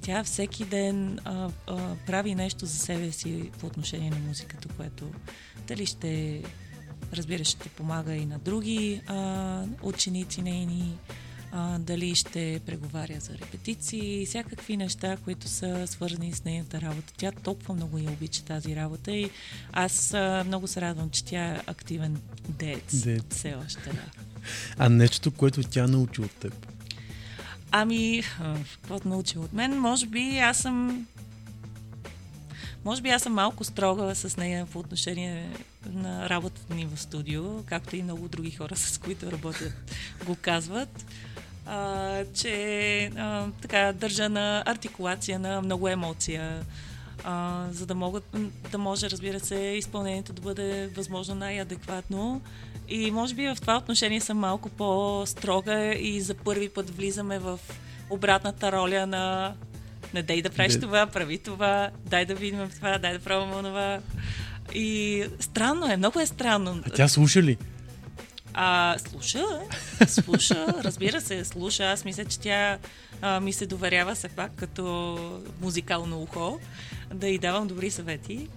Тя 0.00 0.24
всеки 0.24 0.64
ден 0.64 1.18
а, 1.24 1.50
а, 1.66 1.94
прави 2.06 2.34
нещо 2.34 2.66
за 2.66 2.78
себе 2.78 3.12
си 3.12 3.50
по 3.60 3.66
отношение 3.66 4.10
на 4.10 4.18
музиката, 4.18 4.68
което 4.76 5.10
дали 5.68 5.86
ще 5.86 6.42
разбира 7.12 7.44
ще 7.44 7.68
помага 7.68 8.14
и 8.14 8.26
на 8.26 8.38
други 8.38 9.00
а, 9.06 9.64
ученици 9.82 10.42
нейни, 10.42 10.98
а, 11.52 11.78
дали 11.78 12.14
ще 12.14 12.60
преговаря 12.66 13.20
за 13.20 13.32
репетиции, 13.32 14.26
всякакви 14.26 14.76
неща, 14.76 15.16
които 15.24 15.48
са 15.48 15.86
свързани 15.86 16.32
с 16.32 16.44
нейната 16.44 16.80
работа. 16.80 17.12
Тя 17.16 17.32
толкова 17.32 17.74
много 17.74 17.98
я 17.98 18.10
обича 18.10 18.44
тази 18.44 18.76
работа 18.76 19.12
и 19.12 19.30
аз 19.72 20.14
а, 20.14 20.44
много 20.46 20.68
се 20.68 20.80
радвам, 20.80 21.10
че 21.10 21.24
тя 21.24 21.44
е 21.44 21.60
активен 21.66 22.20
деец. 22.48 23.02
Деец. 23.02 23.24
Все 23.30 23.54
още, 23.66 23.90
да. 23.90 24.04
А 24.78 24.88
нещото, 24.88 25.30
което 25.30 25.62
тя 25.62 25.86
научи 25.86 26.20
от 26.20 26.30
теб. 26.30 26.66
Ами, 27.70 28.22
какво 28.72 29.08
научи 29.08 29.38
от 29.38 29.52
мен? 29.52 29.80
Може 29.80 30.06
би 30.06 30.38
аз 30.38 30.58
съм 30.58 31.06
може 32.84 33.02
би 33.02 33.08
аз 33.08 33.22
съм 33.22 33.32
малко 33.32 33.64
строга 33.64 34.14
с 34.14 34.36
нея 34.36 34.66
по 34.66 34.78
отношение 34.78 35.50
на 35.86 36.28
работата 36.28 36.74
ни 36.74 36.86
в 36.86 37.00
студио, 37.00 37.64
както 37.64 37.96
и 37.96 38.02
много 38.02 38.28
други 38.28 38.50
хора, 38.50 38.76
с 38.76 38.98
които 38.98 39.32
работят, 39.32 39.72
го 40.26 40.36
казват. 40.40 41.04
А, 41.66 42.24
че 42.34 43.10
а, 43.16 43.46
така 43.62 43.92
държа 43.92 44.28
на 44.28 44.62
артикулация, 44.66 45.38
на 45.38 45.62
много 45.62 45.88
емоция, 45.88 46.62
а, 47.24 47.64
за 47.70 47.86
да, 47.86 47.94
могат, 47.94 48.24
да 48.72 48.78
може, 48.78 49.10
разбира 49.10 49.40
се, 49.40 49.56
изпълнението 49.56 50.32
да 50.32 50.42
бъде 50.42 50.90
възможно 50.96 51.34
най-адекватно. 51.34 52.40
И 52.88 53.10
може 53.10 53.34
би 53.34 53.48
в 53.48 53.56
това 53.60 53.76
отношение 53.76 54.20
съм 54.20 54.38
малко 54.38 54.68
по-строга 54.68 55.94
и 55.94 56.20
за 56.20 56.34
първи 56.34 56.68
път 56.68 56.96
влизаме 56.96 57.38
в 57.38 57.58
обратната 58.10 58.72
роля 58.72 59.06
на 59.06 59.54
не 60.14 60.22
дай 60.22 60.42
да 60.42 60.50
правиш 60.50 60.74
Не. 60.74 60.80
това, 60.80 61.06
прави 61.06 61.38
това, 61.38 61.90
дай 62.06 62.24
да 62.24 62.34
видим 62.34 62.70
това, 62.76 62.98
дай 62.98 63.12
да 63.12 63.18
правим 63.18 63.52
онова. 63.52 63.98
И 64.74 65.24
странно 65.40 65.92
е, 65.92 65.96
много 65.96 66.20
е 66.20 66.26
странно. 66.26 66.82
А 66.86 66.90
тя 66.90 67.08
слуша 67.08 67.42
ли? 67.42 67.56
А, 68.54 68.96
слуша, 68.98 69.44
слуша, 70.06 70.66
разбира 70.84 71.20
се, 71.20 71.44
слуша. 71.44 71.84
Аз 71.84 72.04
мисля, 72.04 72.24
че 72.24 72.40
тя 72.40 72.78
а, 73.22 73.40
ми 73.40 73.52
се 73.52 73.66
доверява 73.66 74.14
все 74.14 74.28
пак 74.28 74.52
като 74.56 75.18
музикално 75.60 76.22
ухо, 76.22 76.58
да 77.14 77.28
й 77.28 77.38
давам 77.38 77.68
добри 77.68 77.90
съвети. 77.90 78.48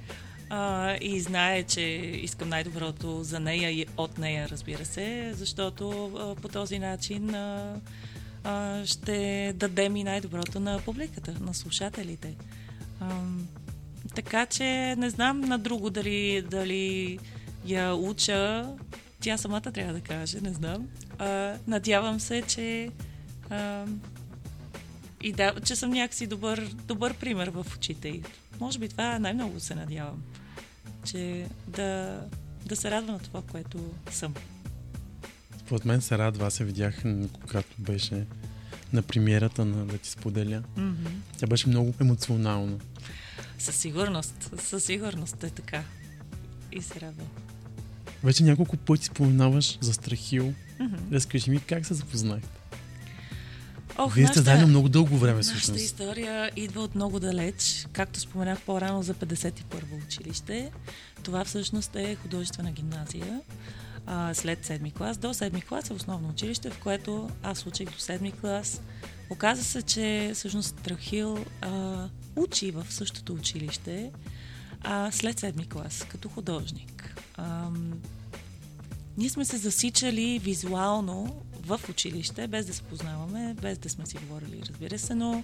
А, 0.50 0.96
и 1.02 1.22
знае, 1.22 1.64
че 1.64 1.82
искам 2.22 2.50
най-доброто 2.50 3.24
за 3.24 3.40
нея 3.40 3.72
и 3.72 3.86
от 3.98 4.18
нея, 4.18 4.50
разбира 4.50 4.86
се, 4.86 5.32
защото 5.34 6.12
а, 6.20 6.42
по 6.42 6.48
този 6.48 6.80
начин 6.80 7.36
а, 7.36 7.76
а, 8.44 8.86
ще 8.86 9.54
дадем 9.56 9.96
и 9.96 10.04
най-доброто 10.04 10.60
на 10.60 10.80
публиката, 10.86 11.36
на 11.42 11.54
слушателите. 11.54 12.36
А, 13.00 13.22
така 14.16 14.46
че 14.46 14.96
не 14.98 15.10
знам 15.10 15.40
на 15.42 15.58
друго 15.58 15.90
дали, 15.90 16.42
дали 16.42 17.20
я 17.66 17.96
уча. 17.96 18.70
Тя 19.24 19.38
самата 19.38 19.62
трябва 19.62 19.94
да 19.94 20.02
каже, 20.02 20.42
не 20.42 20.54
знам. 20.54 20.88
А, 21.20 21.58
надявам 21.68 22.20
се, 22.20 22.42
че 22.42 22.90
а, 23.50 23.86
и 25.22 25.32
да, 25.32 25.54
че 25.66 25.76
съм 25.76 25.90
някакси 25.90 26.28
добър, 26.28 26.70
добър 26.88 27.14
пример 27.14 27.48
в 27.48 27.66
очите 27.76 28.08
й. 28.08 28.24
Може 28.60 28.80
би 28.80 28.90
това 28.90 29.20
най-много 29.20 29.60
се 29.60 29.76
надявам. 29.76 30.24
Че 31.06 31.46
да, 31.68 32.22
да 32.66 32.76
се 32.76 32.92
радва 32.92 33.12
на 33.12 33.20
това, 33.20 33.42
което 33.42 33.94
съм. 34.12 34.34
Според 35.58 35.86
мен 35.86 36.02
се 36.02 36.18
радва. 36.18 36.48
Аз 36.48 36.54
се 36.54 36.64
видях, 36.64 37.04
когато 37.42 37.76
беше 37.80 38.26
на 38.94 39.02
премиерата 39.02 39.66
на 39.66 39.86
Да 39.86 39.98
ти 39.98 40.10
споделя. 40.10 40.64
Mm-hmm. 40.78 41.12
Тя 41.38 41.48
беше 41.48 41.70
много 41.70 41.94
емоционална. 42.02 42.78
Със 43.60 43.76
сигурност, 43.76 44.52
със 44.60 44.84
сигурност 44.84 45.44
е 45.44 45.50
така. 45.50 45.84
И 46.72 46.82
се 46.82 47.02
радвам. 47.02 47.43
Вече 48.24 48.44
няколко 48.44 48.78
пъти 48.78 49.06
споменаваш 49.06 49.78
за 49.82 49.94
Страхил. 49.94 50.54
Mm-hmm. 50.80 51.12
Разкажи 51.12 51.50
ми 51.52 51.60
как 51.60 51.86
се 51.86 51.94
запознахте. 51.94 52.50
Ох, 53.98 54.14
Вие 54.16 54.26
сте 54.26 54.30
нашата- 54.30 54.42
заедно 54.44 54.68
много 54.68 54.90
дълго 54.90 55.18
време, 55.18 55.38
Нашата 55.38 55.56
всъщност. 55.58 55.82
история 55.82 56.52
идва 56.56 56.82
от 56.82 56.96
много 56.96 57.20
далеч. 57.20 57.88
Както 57.92 58.20
споменах 58.20 58.62
по-рано 58.62 59.04
за 59.04 59.14
51-во 59.14 59.96
училище. 59.98 60.72
Това 61.24 61.46
всъщност 61.46 61.96
е 61.96 62.16
художествена 62.16 62.72
гимназия. 62.72 63.42
А, 64.06 64.34
след 64.34 64.66
седми 64.66 64.92
клас. 64.92 65.18
До 65.18 65.34
седми 65.34 65.62
клас 65.62 65.90
е 65.90 65.94
основно 65.94 66.30
училище, 66.30 66.70
в 66.70 66.78
което 66.78 67.30
аз 67.44 67.66
учих 67.66 67.90
до 67.90 68.00
седми 68.00 68.32
клас. 68.32 68.82
Оказа 69.30 69.64
се, 69.64 69.82
че 69.82 70.32
всъщност 70.34 70.76
Трахил 70.76 71.38
а, 71.62 72.06
учи 72.36 72.72
в 72.72 72.86
същото 72.90 73.34
училище 73.34 74.12
а, 74.82 75.12
след 75.12 75.40
седми 75.40 75.66
клас, 75.66 76.06
като 76.10 76.30
художник. 76.30 77.13
Ам, 77.38 77.94
ние 79.18 79.30
сме 79.30 79.46
се 79.46 79.58
засичали 79.58 80.40
визуално 80.40 81.44
в 81.66 81.80
училище, 81.90 82.48
без 82.48 82.66
да 82.66 82.74
се 82.74 82.82
познаваме, 82.82 83.56
без 83.62 83.78
да 83.78 83.90
сме 83.90 84.06
си 84.06 84.18
говорили, 84.18 84.62
разбира 84.70 85.00
се, 85.00 85.16
но 85.16 85.44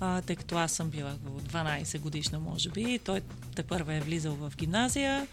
а, 0.00 0.22
тъй 0.22 0.36
като 0.36 0.56
аз 0.56 0.72
съм 0.72 0.90
била 0.90 1.14
12 1.52 2.00
годишна, 2.00 2.38
може 2.38 2.68
би, 2.68 2.98
той 3.04 3.20
те 3.54 3.62
първа 3.62 3.94
е 3.94 4.00
влизал 4.00 4.34
в 4.34 4.52
гимназия, 4.56 5.26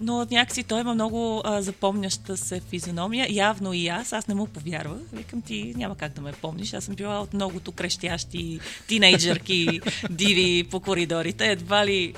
но 0.00 0.26
някакси 0.30 0.62
той 0.62 0.80
има 0.80 0.94
много 0.94 1.42
а, 1.44 1.62
запомняща 1.62 2.36
се 2.36 2.60
физиономия, 2.60 3.26
явно 3.30 3.72
и 3.72 3.88
аз, 3.88 4.12
аз 4.12 4.28
не 4.28 4.34
му 4.34 4.46
повярвах. 4.46 4.98
Викам 5.12 5.42
ти, 5.42 5.74
няма 5.76 5.96
как 5.96 6.12
да 6.12 6.20
ме 6.20 6.32
помниш, 6.32 6.74
аз 6.74 6.84
съм 6.84 6.94
била 6.94 7.20
от 7.20 7.34
многото 7.34 7.72
крещящи 7.72 8.60
тинейджърки, 8.88 9.80
диви 10.10 10.64
по 10.70 10.80
коридорите, 10.80 11.46
едва 11.46 11.86
ли 11.86 12.14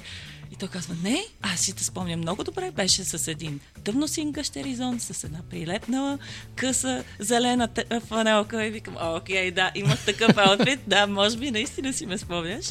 и 0.54 0.56
той 0.56 0.68
казва, 0.68 0.96
не, 1.02 1.24
аз 1.42 1.60
си 1.60 1.76
те 1.76 1.84
спомням 1.84 2.20
много 2.20 2.44
добре, 2.44 2.70
беше 2.70 3.04
с 3.04 3.28
един 3.28 3.60
тъмно 3.84 4.08
син 4.08 4.32
гъщеризон, 4.32 5.00
с 5.00 5.24
една 5.24 5.38
прилепнала 5.50 6.18
къса 6.56 7.04
зелена 7.18 7.68
фанелка 8.08 8.66
и 8.66 8.70
викам, 8.70 8.96
окей, 9.00 9.50
да, 9.50 9.70
имах 9.74 10.04
такъв 10.04 10.36
аутфит, 10.36 10.80
да, 10.86 11.06
може 11.06 11.36
би 11.36 11.50
наистина 11.50 11.92
си 11.92 12.06
ме 12.06 12.18
спомняш. 12.18 12.66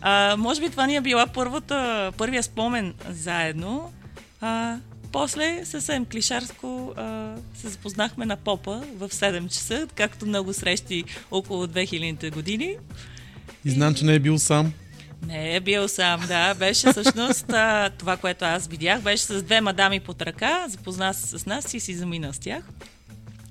А, 0.00 0.36
може 0.38 0.60
би 0.60 0.70
това 0.70 0.86
ни 0.86 0.96
е 0.96 1.00
била 1.00 1.26
първата, 1.26 2.12
първия 2.16 2.42
спомен 2.42 2.94
заедно. 3.08 3.92
А, 4.40 4.76
после 5.12 5.64
съвсем 5.64 6.04
клишарско 6.04 6.92
а, 6.96 7.34
се 7.54 7.68
запознахме 7.68 8.26
на 8.26 8.36
попа 8.36 8.82
в 8.96 9.08
7 9.08 9.48
часа, 9.48 9.88
както 9.94 10.26
много 10.26 10.52
срещи 10.52 11.04
около 11.30 11.66
2000-те 11.66 12.30
години. 12.30 12.76
И 13.64 13.70
знам, 13.70 13.94
че 13.94 14.04
не 14.04 14.14
е 14.14 14.18
бил 14.18 14.38
сам. 14.38 14.72
Не 15.26 15.56
е 15.56 15.60
бил 15.60 15.88
сам, 15.88 16.20
да. 16.28 16.54
Беше 16.54 16.90
всъщност 16.90 17.46
това, 17.98 18.16
което 18.16 18.44
аз 18.44 18.66
видях. 18.66 19.02
Беше 19.02 19.24
с 19.24 19.42
две 19.42 19.60
мадами 19.60 20.00
под 20.00 20.22
ръка, 20.22 20.68
запозна 20.68 21.14
се 21.14 21.38
с 21.38 21.46
нас 21.46 21.74
и 21.74 21.80
си 21.80 21.94
замина 21.94 22.34
с 22.34 22.38
тях. 22.38 22.64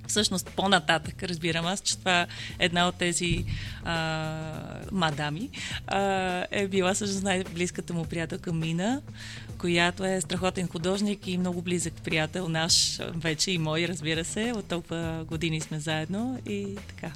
Всъщност 0.07 0.49
по-нататък 0.55 1.23
разбирам 1.23 1.65
аз, 1.65 1.81
че 1.81 1.97
това 1.97 2.27
една 2.59 2.88
от 2.88 2.95
тези 2.95 3.45
а, 3.83 4.49
мадами 4.91 5.49
а, 5.88 5.99
е 6.51 6.67
била 6.67 6.93
всъщност 6.93 7.23
най-близката 7.23 7.93
му 7.93 8.05
приятелка 8.05 8.53
Мина, 8.53 9.01
която 9.57 10.05
е 10.05 10.21
страхотен 10.21 10.67
художник 10.67 11.27
и 11.27 11.38
много 11.38 11.62
близък 11.62 11.93
приятел 12.03 12.49
наш, 12.49 12.99
вече 13.15 13.51
и 13.51 13.57
мой, 13.57 13.88
разбира 13.88 14.25
се. 14.25 14.53
От 14.55 14.65
толкова 14.65 15.25
години 15.27 15.62
сме 15.62 15.79
заедно 15.79 16.39
и 16.47 16.75
така. 16.88 17.12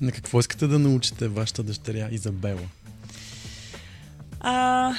На 0.00 0.12
какво 0.12 0.40
искате 0.40 0.66
да 0.66 0.78
научите 0.78 1.28
вашата 1.28 1.62
дъщеря 1.62 2.08
Изабела? 2.10 2.68
А, 4.46 4.94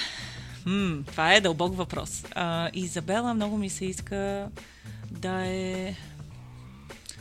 м- 0.65 1.03
това 1.07 1.33
е 1.33 1.41
дълбок 1.41 1.77
въпрос. 1.77 2.23
А, 2.35 2.69
Изабела 2.73 3.33
много 3.33 3.57
ми 3.57 3.69
се 3.69 3.85
иска 3.85 4.47
да 5.11 5.45
е 5.47 5.95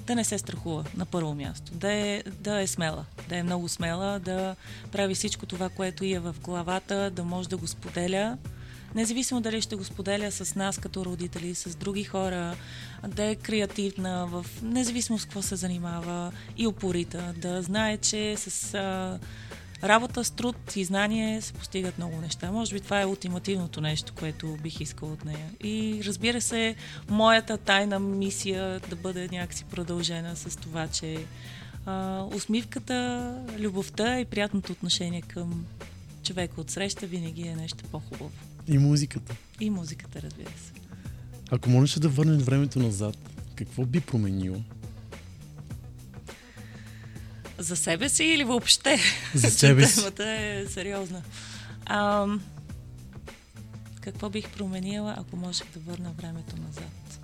да 0.07 0.15
не 0.15 0.25
се 0.25 0.39
страхува 0.39 0.85
на 0.97 1.07
първо 1.07 1.35
място, 1.35 1.73
да 1.75 1.93
е, 1.93 2.23
да 2.41 2.61
е 2.61 2.67
смела, 2.67 3.05
да 3.29 3.37
е 3.37 3.43
много 3.43 3.69
смела, 3.69 4.19
да 4.19 4.57
прави 4.93 5.15
всичко 5.15 5.47
това, 5.47 5.69
което 5.69 6.05
е 6.05 6.19
в 6.19 6.35
главата, 6.43 7.11
да 7.11 7.25
може 7.25 7.49
да 7.49 7.57
го 7.57 7.67
споделя, 7.67 8.39
независимо 8.95 9.41
дали 9.41 9.61
ще 9.63 9.77
го 9.77 9.85
споделя 9.85 10.33
с 10.33 10.55
нас 10.55 10.79
като 10.79 11.05
родители, 11.05 11.55
с 11.55 11.77
други 11.77 12.05
хора, 12.05 12.57
да 13.09 13.25
е 13.25 13.37
креативна, 13.37 14.27
в 14.27 14.47
независимо 14.63 15.19
с 15.19 15.25
какво 15.25 15.43
се 15.43 15.57
занимава 15.57 16.33
и 16.57 16.67
упорита, 16.67 17.35
да 17.37 17.63
знае, 17.63 17.97
че 17.97 18.37
с 18.37 18.75
а, 18.75 19.19
работа 19.85 20.25
с 20.25 20.31
труд 20.31 20.77
и 20.77 20.85
знание 20.85 21.41
се 21.41 21.53
постигат 21.53 21.99
много 21.99 22.21
неща. 22.21 22.53
Може 22.53 22.75
би 22.75 22.81
това 22.81 23.01
е 23.01 23.07
ултимативното 23.07 23.81
нещо, 23.81 24.13
което 24.19 24.57
бих 24.63 24.81
искал 24.81 25.13
от 25.13 25.25
нея. 25.25 25.51
И 25.63 26.03
разбира 26.05 26.41
се, 26.41 26.75
моята 27.09 27.59
тайна 27.59 27.99
мисия 27.99 28.81
да 28.91 28.97
бъде 28.97 29.29
някакси 29.33 29.65
продължена 29.65 30.37
с 30.37 30.57
това, 30.57 30.89
че 30.89 31.25
а, 31.87 32.23
усмивката, 32.35 33.33
любовта 33.59 34.21
и 34.21 34.25
приятното 34.25 34.73
отношение 34.73 35.23
към 35.23 35.65
човека 36.23 36.61
от 36.61 36.71
среща 36.71 37.07
винаги 37.07 37.43
е 37.43 37.57
нещо 37.57 37.85
по-хубаво. 37.91 38.31
И 38.69 38.79
музиката. 38.79 39.37
И 39.61 39.71
музиката, 39.71 40.23
разбира 40.23 40.49
се. 40.51 40.73
Ако 41.51 41.71
можеше 41.71 42.01
да 42.01 42.09
върнеш 42.09 42.43
времето 42.43 42.79
назад, 42.79 43.17
какво 43.55 43.85
би 43.85 44.01
променило? 44.01 44.57
За 47.59 47.77
себе 47.77 48.09
си 48.09 48.25
или 48.25 48.45
въобще? 48.45 48.99
За 49.35 49.51
себе 49.51 49.87
си. 49.87 49.97
Темата 49.97 50.31
е 50.31 50.67
сериозна. 50.69 51.23
А, 51.87 52.27
какво 54.01 54.31
бих 54.31 54.49
променила, 54.51 55.15
ако 55.19 55.37
можех 55.37 55.67
да 55.75 55.93
върна 55.93 56.11
времето 56.23 56.57
назад? 56.57 57.21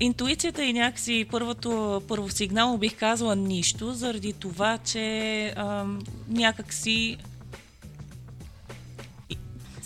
Интуицията 0.00 0.64
и 0.64 0.72
някакси 0.72 1.26
първото, 1.30 2.02
първо 2.08 2.28
сигнал 2.28 2.78
бих 2.78 2.98
казала 2.98 3.36
нищо, 3.36 3.92
заради 3.92 4.32
това, 4.32 4.78
че 4.78 5.46
а, 5.56 5.86
някакси 6.28 7.16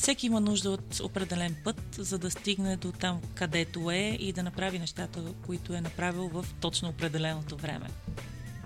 всеки 0.06 0.26
има 0.26 0.40
нужда 0.40 0.70
от 0.70 1.00
определен 1.00 1.56
път, 1.64 1.80
за 1.98 2.18
да 2.18 2.30
стигне 2.30 2.76
до 2.76 2.92
там, 2.92 3.20
където 3.34 3.90
е 3.90 4.16
и 4.20 4.32
да 4.32 4.42
направи 4.42 4.78
нещата, 4.78 5.20
които 5.46 5.74
е 5.74 5.80
направил 5.80 6.28
в 6.28 6.46
точно 6.60 6.88
определеното 6.88 7.56
време. 7.56 7.86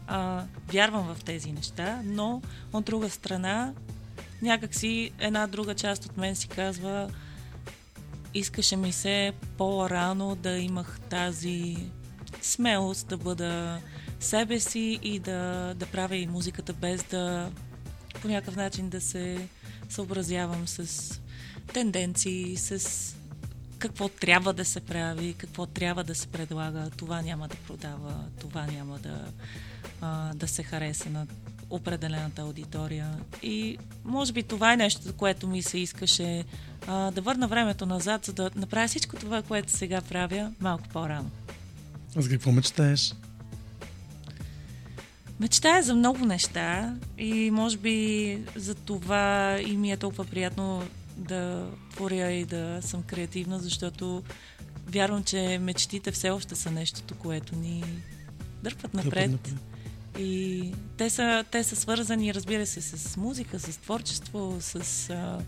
А, 0.06 0.44
вярвам 0.72 1.14
в 1.14 1.24
тези 1.24 1.52
неща, 1.52 2.02
но 2.04 2.42
от 2.72 2.84
друга 2.84 3.10
страна, 3.10 3.72
някакси 4.42 5.10
една 5.18 5.46
друга 5.46 5.74
част 5.74 6.04
от 6.04 6.16
мен 6.16 6.36
си 6.36 6.48
казва, 6.48 7.10
искаше 8.34 8.76
ми 8.76 8.92
се 8.92 9.32
по-рано 9.58 10.34
да 10.34 10.58
имах 10.58 11.00
тази 11.00 11.76
смелост 12.42 13.08
да 13.08 13.16
бъда 13.16 13.80
себе 14.20 14.60
си 14.60 14.98
и 15.02 15.18
да, 15.18 15.74
да 15.76 15.86
правя 15.86 16.16
и 16.16 16.26
музиката 16.26 16.72
без 16.72 17.04
да 17.04 17.50
по 18.22 18.28
някакъв 18.28 18.56
начин 18.56 18.88
да 18.88 19.00
се 19.00 19.48
съобразявам 19.88 20.68
с 20.68 21.20
тенденции, 21.72 22.56
с 22.56 23.14
какво 23.78 24.08
трябва 24.08 24.52
да 24.52 24.64
се 24.64 24.80
прави, 24.80 25.34
какво 25.38 25.66
трябва 25.66 26.04
да 26.04 26.14
се 26.14 26.26
предлага. 26.26 26.90
Това 26.96 27.22
няма 27.22 27.48
да 27.48 27.56
продава, 27.56 28.24
това 28.40 28.66
няма 28.66 28.98
да, 28.98 29.26
а, 30.00 30.34
да 30.34 30.48
се 30.48 30.62
хареса 30.62 31.10
на 31.10 31.26
определената 31.70 32.42
аудитория. 32.42 33.18
И 33.42 33.78
може 34.04 34.32
би 34.32 34.42
това 34.42 34.72
е 34.72 34.76
нещо, 34.76 35.00
което 35.16 35.48
ми 35.48 35.62
се 35.62 35.78
искаше 35.78 36.44
а, 36.86 37.10
да 37.10 37.20
върна 37.20 37.48
времето 37.48 37.86
назад, 37.86 38.24
за 38.24 38.32
да 38.32 38.50
направя 38.56 38.88
всичко 38.88 39.16
това, 39.16 39.42
което 39.42 39.72
сега 39.72 40.00
правя, 40.00 40.52
малко 40.60 40.88
по-рано. 40.88 41.30
А 42.16 42.22
за 42.22 42.28
какво 42.28 42.52
мечтаеш? 42.52 43.14
Мечтая 45.40 45.82
за 45.82 45.94
много 45.94 46.24
неща 46.24 46.96
и 47.18 47.50
може 47.50 47.76
би 47.76 48.38
за 48.56 48.74
това 48.74 49.58
и 49.66 49.76
ми 49.76 49.92
е 49.92 49.96
толкова 49.96 50.24
приятно 50.24 50.82
да 51.20 51.70
творя 51.90 52.32
и 52.32 52.44
да 52.44 52.78
съм 52.82 53.02
креативна, 53.02 53.58
защото 53.58 54.22
вярвам, 54.86 55.24
че 55.24 55.58
мечтите 55.58 56.10
все 56.10 56.30
още 56.30 56.54
са 56.54 56.70
нещото, 56.70 57.14
което 57.14 57.56
ни 57.56 57.84
дърпат 58.62 58.94
напред. 58.94 59.30
напред. 59.30 59.54
И 60.18 60.72
те 60.96 61.10
са, 61.10 61.44
те 61.50 61.64
са 61.64 61.76
свързани, 61.76 62.34
разбира 62.34 62.66
се, 62.66 62.80
с 62.80 63.16
музика, 63.16 63.58
с 63.60 63.78
творчество, 63.78 64.56
с 64.60 65.10
а, 65.10 65.38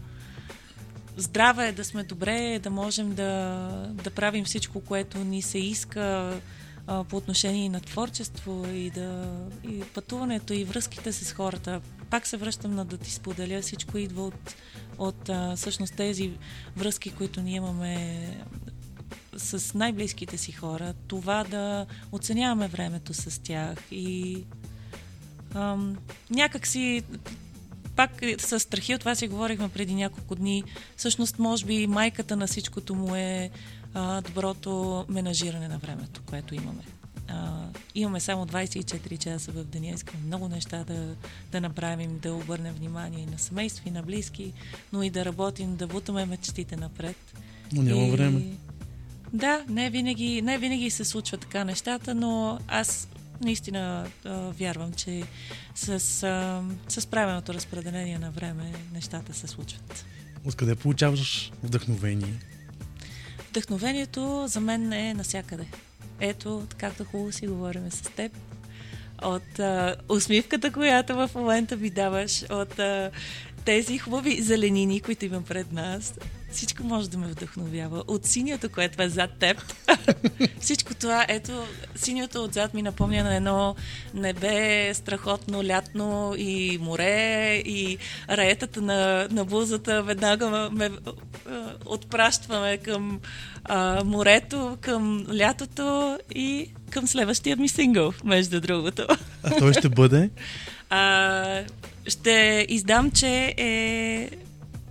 здраве, 1.16 1.72
да 1.72 1.84
сме 1.84 2.04
добре, 2.04 2.58
да 2.58 2.70
можем 2.70 3.14
да, 3.14 3.68
да 3.92 4.10
правим 4.10 4.44
всичко, 4.44 4.80
което 4.80 5.18
ни 5.18 5.42
се 5.42 5.58
иска 5.58 6.34
а, 6.86 7.04
по 7.04 7.16
отношение 7.16 7.68
на 7.68 7.80
творчество 7.80 8.66
и, 8.74 8.90
да, 8.90 9.38
и 9.64 9.80
пътуването 9.80 10.52
и 10.52 10.64
връзките 10.64 11.12
с 11.12 11.32
хората. 11.32 11.80
Пак 12.12 12.26
се 12.26 12.36
връщам 12.36 12.74
на 12.74 12.84
да 12.84 12.98
ти 12.98 13.10
споделя, 13.10 13.60
всичко 13.62 13.98
идва 13.98 14.26
от, 14.26 14.54
от 14.98 15.28
а, 15.28 15.56
всъщност 15.56 15.94
тези 15.94 16.32
връзки, 16.76 17.10
които 17.10 17.40
ние 17.40 17.56
имаме 17.56 18.26
с 19.36 19.74
най-близките 19.74 20.38
си 20.38 20.52
хора. 20.52 20.94
Това 21.06 21.44
да 21.44 21.86
оценяваме 22.12 22.68
времето 22.68 23.14
с 23.14 23.42
тях 23.42 23.78
и 23.90 24.44
ам, 25.54 25.96
някак 26.30 26.66
си 26.66 27.02
пак 27.96 28.10
с 28.38 28.60
страхи 28.60 28.94
от 28.94 29.00
това 29.00 29.14
си 29.14 29.28
говорихме 29.28 29.68
преди 29.68 29.94
няколко 29.94 30.34
дни. 30.34 30.64
Всъщност, 30.96 31.38
може 31.38 31.66
би 31.66 31.86
майката 31.86 32.36
на 32.36 32.46
всичкото 32.46 32.94
му 32.94 33.14
е 33.14 33.50
а, 33.94 34.20
доброто 34.20 35.04
менажиране 35.08 35.68
на 35.68 35.78
времето, 35.78 36.22
което 36.26 36.54
имаме. 36.54 36.82
А, 37.28 37.66
имаме 37.94 38.20
само 38.20 38.46
24 38.46 39.18
часа 39.18 39.52
в 39.52 39.64
деня, 39.64 39.88
искаме 39.94 40.24
много 40.26 40.48
неща 40.48 40.84
да, 40.84 41.16
да 41.52 41.60
направим, 41.60 42.18
да 42.18 42.34
обърнем 42.34 42.74
внимание 42.74 43.22
и 43.22 43.26
на 43.26 43.38
семейство, 43.38 43.88
и 43.88 43.90
на 43.90 44.02
близки, 44.02 44.52
но 44.92 45.02
и 45.02 45.10
да 45.10 45.24
работим, 45.24 45.76
да 45.76 45.86
бутаме 45.86 46.26
мечтите 46.26 46.76
напред. 46.76 47.16
Но 47.72 47.82
няма 47.82 48.02
и... 48.02 48.10
време. 48.10 48.42
Да, 49.32 49.64
не 49.68 49.90
винаги, 49.90 50.42
не 50.42 50.58
винаги 50.58 50.90
се 50.90 51.04
случва 51.04 51.38
така 51.38 51.64
нещата, 51.64 52.14
но 52.14 52.58
аз 52.68 53.08
наистина 53.40 54.06
а, 54.24 54.38
вярвам, 54.38 54.92
че 54.92 55.22
с, 55.74 55.88
а, 56.22 56.62
с 56.88 57.06
правилното 57.06 57.54
разпределение 57.54 58.18
на 58.18 58.30
време 58.30 58.72
нещата 58.92 59.34
се 59.34 59.46
случват. 59.46 60.04
Откъде 60.44 60.74
получаваш 60.74 61.52
вдъхновение? 61.62 62.34
Вдъхновението 63.50 64.44
за 64.48 64.60
мен 64.60 64.92
е 64.92 65.14
насякъде. 65.14 65.66
Ето, 66.24 66.62
както 66.78 67.04
хубаво 67.04 67.32
си 67.32 67.46
говорим 67.46 67.90
с 67.90 68.02
теб. 68.02 68.32
От 69.22 69.58
а, 69.58 69.96
усмивката, 70.08 70.72
която 70.72 71.14
в 71.14 71.30
момента 71.34 71.76
ми 71.76 71.90
даваш, 71.90 72.44
от 72.50 72.78
а, 72.78 73.10
тези 73.64 73.98
хубави 73.98 74.42
зеленини, 74.42 75.00
които 75.00 75.24
има 75.24 75.42
пред 75.42 75.72
нас, 75.72 76.14
всичко 76.52 76.84
може 76.84 77.10
да 77.10 77.18
ме 77.18 77.26
вдъхновява. 77.26 78.04
От 78.06 78.26
синьото, 78.26 78.68
което 78.68 79.02
е 79.02 79.08
зад 79.08 79.30
теб, 79.38 79.62
всичко 80.60 80.94
това, 80.94 81.26
ето, 81.28 81.64
синьото 81.96 82.44
отзад 82.44 82.74
ми 82.74 82.82
напомня 82.82 83.24
на 83.24 83.36
едно 83.36 83.74
небе, 84.14 84.94
страхотно, 84.94 85.64
лятно 85.64 86.34
и 86.38 86.78
море 86.80 87.54
и 87.54 87.98
раетата 88.30 88.82
на, 88.82 89.28
на 89.30 89.44
бузата 89.44 90.02
веднага 90.02 90.70
ме, 90.72 90.90
ме 91.50 91.58
отпращваме 91.86 92.76
към 92.76 93.20
а, 93.64 94.04
морето, 94.04 94.78
към 94.80 95.26
лятото 95.38 96.18
и 96.34 96.70
към 96.90 97.06
следващия 97.06 97.56
ми 97.56 97.68
сингъл, 97.68 98.12
между 98.24 98.60
другото. 98.60 99.06
А 99.42 99.58
той 99.58 99.72
ще 99.72 99.88
бъде? 99.88 100.30
А, 100.90 101.64
ще 102.06 102.66
издам, 102.68 103.10
че 103.10 103.54
е 103.56 104.30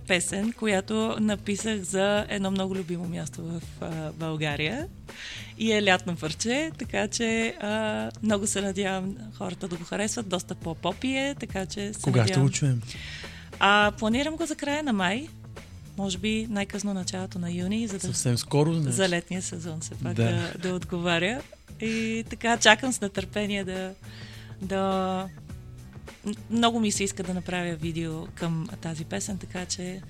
песен, 0.06 0.52
която 0.52 1.16
написах 1.20 1.80
за 1.80 2.26
едно 2.28 2.50
много 2.50 2.74
любимо 2.74 3.08
място 3.08 3.42
в 3.44 3.62
а, 3.80 4.12
България. 4.12 4.86
И 5.58 5.72
е 5.72 5.84
лятно 5.84 6.16
парче, 6.16 6.70
така 6.78 7.08
че 7.08 7.54
а, 7.60 8.10
много 8.22 8.46
се 8.46 8.60
надявам 8.60 9.16
хората 9.38 9.68
да 9.68 9.76
го 9.76 9.84
харесват. 9.84 10.28
Доста 10.28 10.54
по-попи 10.54 11.08
е, 11.08 11.34
така 11.40 11.66
че 11.66 11.92
се 11.92 12.02
Кога 12.02 12.20
надявам. 12.20 12.48
ще 12.48 12.52
го 12.52 12.58
чуем? 12.58 12.82
А, 13.58 13.92
планирам 13.98 14.36
го 14.36 14.46
за 14.46 14.54
края 14.56 14.82
на 14.82 14.92
май. 14.92 15.28
Може 15.98 16.18
би 16.18 16.46
най-късно 16.50 16.94
началото 16.94 17.38
на 17.38 17.52
юни, 17.52 17.86
за 17.86 17.98
да... 17.98 18.06
Съвсем 18.06 18.38
скоро, 18.38 18.74
значи. 18.74 18.96
За 18.96 19.08
летния 19.08 19.42
сезон 19.42 19.82
се 19.82 19.90
пак 19.90 20.14
да. 20.14 20.24
да, 20.24 20.68
да 20.68 20.74
отговаря. 20.74 21.42
И 21.80 22.24
така, 22.30 22.56
чакам 22.56 22.92
с 22.92 23.00
нетърпение 23.00 23.64
да, 23.64 23.94
да 24.62 25.28
много 26.50 26.80
ми 26.80 26.92
се 26.92 27.04
иска 27.04 27.22
да 27.22 27.34
направя 27.34 27.74
видео 27.74 28.26
към 28.26 28.68
тази 28.80 29.04
песен, 29.04 29.38
така 29.38 29.66
че 29.66 30.00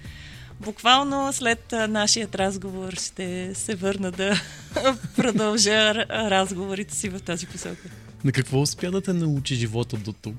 буквално 0.61 1.33
след 1.33 1.73
нашият 1.89 2.35
разговор 2.35 2.93
ще 2.93 3.55
се 3.55 3.75
върна 3.75 4.11
да 4.11 4.43
продължа 5.17 5.95
разговорите 6.11 6.95
си 6.95 7.09
в 7.09 7.21
тази 7.21 7.47
посока. 7.47 7.89
На 8.25 8.33
какво 8.33 8.61
успя 8.61 8.91
да 8.91 9.01
те 9.01 9.13
научи 9.13 9.55
живота 9.55 9.97
до 9.97 10.13
тук? 10.13 10.35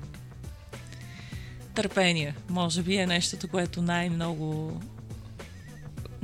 Търпение. 1.74 2.34
Може 2.48 2.82
би 2.82 2.96
е 2.96 3.06
нещото, 3.06 3.48
което 3.48 3.82
най-много 3.82 4.80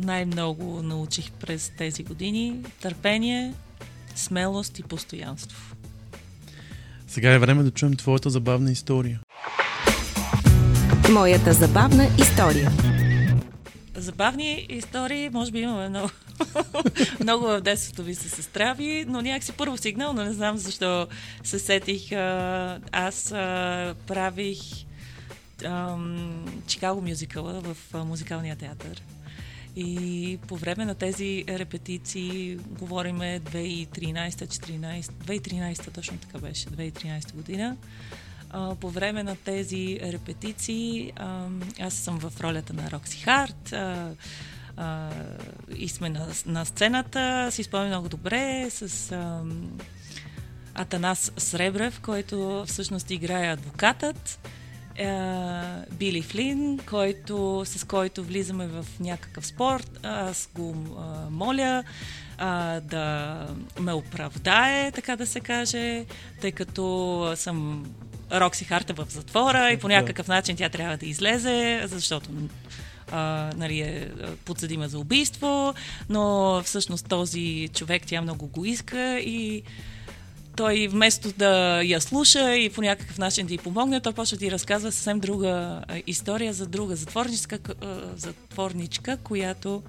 най-много 0.00 0.82
научих 0.82 1.30
през 1.30 1.72
тези 1.78 2.04
години. 2.04 2.56
Търпение, 2.80 3.54
смелост 4.14 4.78
и 4.78 4.82
постоянство. 4.82 5.74
Сега 7.08 7.32
е 7.32 7.38
време 7.38 7.62
да 7.62 7.70
чуем 7.70 7.96
твоята 7.96 8.30
забавна 8.30 8.72
история. 8.72 9.20
Моята 11.10 11.52
забавна 11.52 12.08
история. 12.18 12.70
Забавни 13.96 14.66
истории, 14.68 15.30
може 15.30 15.52
би 15.52 15.58
имаме 15.60 15.88
много. 15.88 16.10
много 17.20 17.46
в 17.46 17.60
детството 17.60 18.02
ви 18.02 18.14
се 18.14 18.28
състрави, 18.28 19.04
но 19.08 19.22
някакси 19.22 19.52
първо 19.52 19.76
сигнал, 19.76 20.12
но 20.12 20.24
не 20.24 20.32
знам 20.32 20.56
защо 20.56 21.06
се 21.44 21.58
сетих. 21.58 22.12
Аз 22.92 23.28
правих 24.06 24.58
Чикаго 26.66 27.02
мюзикъла 27.02 27.60
в 27.60 27.76
музикалния 28.04 28.56
театър. 28.56 29.02
И 29.76 30.38
по 30.48 30.56
време 30.56 30.84
на 30.84 30.94
тези 30.94 31.44
репетиции, 31.48 32.56
говориме 32.56 33.40
2013-14, 33.44 35.00
2013 35.00 35.94
точно 35.94 36.18
така 36.18 36.38
беше, 36.38 36.66
2013 36.66 37.34
година, 37.34 37.76
а, 38.50 38.74
по 38.74 38.90
време 38.90 39.22
на 39.22 39.36
тези 39.36 39.98
репетиции 40.02 41.12
а, 41.16 41.46
аз 41.80 41.94
съм 41.94 42.18
в 42.18 42.40
ролята 42.40 42.72
на 42.72 42.90
Рокси 42.90 43.18
Харт 43.18 43.72
а, 43.72 44.10
а, 44.76 45.10
и 45.76 45.88
сме 45.88 46.08
на, 46.08 46.28
на 46.46 46.64
сцената, 46.64 47.48
си 47.50 47.62
спомням 47.62 47.88
много 47.88 48.08
добре 48.08 48.70
с 48.70 49.12
а, 49.12 49.42
Атанас 50.74 51.32
Сребрев, 51.36 52.00
който 52.00 52.64
всъщност 52.66 53.10
играе 53.10 53.52
адвокатът 53.52 54.48
Били 55.92 56.22
Флин, 56.22 56.78
който, 56.86 57.62
с 57.64 57.86
който 57.86 58.24
влизаме 58.24 58.66
в 58.66 58.86
някакъв 59.00 59.46
спорт. 59.46 60.00
Аз 60.02 60.48
го 60.54 60.74
а, 60.98 61.30
моля 61.30 61.84
а, 62.38 62.80
да 62.80 63.46
ме 63.80 63.92
оправдае, 63.92 64.90
така 64.90 65.16
да 65.16 65.26
се 65.26 65.40
каже, 65.40 66.04
тъй 66.40 66.52
като 66.52 67.32
съм 67.36 67.86
Рокси 68.32 68.64
Харта 68.64 68.94
в 68.94 69.06
затвора 69.10 69.72
и 69.72 69.76
по 69.76 69.88
някакъв 69.88 70.28
начин 70.28 70.56
тя 70.56 70.68
трябва 70.68 70.96
да 70.96 71.06
излезе, 71.06 71.82
защото 71.84 72.30
а, 73.10 73.50
нали, 73.56 73.80
е 73.80 74.08
подсъдима 74.44 74.88
за 74.88 74.98
убийство, 74.98 75.74
но 76.08 76.62
всъщност 76.64 77.08
този 77.08 77.68
човек 77.74 78.02
тя 78.06 78.22
много 78.22 78.46
го 78.46 78.64
иска 78.64 79.18
и 79.18 79.62
той 80.60 80.88
вместо 80.88 81.32
да 81.32 81.82
я 81.82 82.00
слуша 82.00 82.56
и 82.56 82.70
по 82.70 82.82
някакъв 82.82 83.18
начин 83.18 83.46
да 83.46 83.54
й 83.54 83.58
помогне, 83.58 84.00
той 84.00 84.12
почва 84.12 84.36
да 84.36 84.40
ти 84.40 84.50
разказва 84.50 84.92
съвсем 84.92 85.20
друга 85.20 85.82
история 86.06 86.52
за 86.52 86.66
друга 86.66 86.96
затворничка, 86.96 87.58
затворничка 88.16 89.16
която 89.16 89.82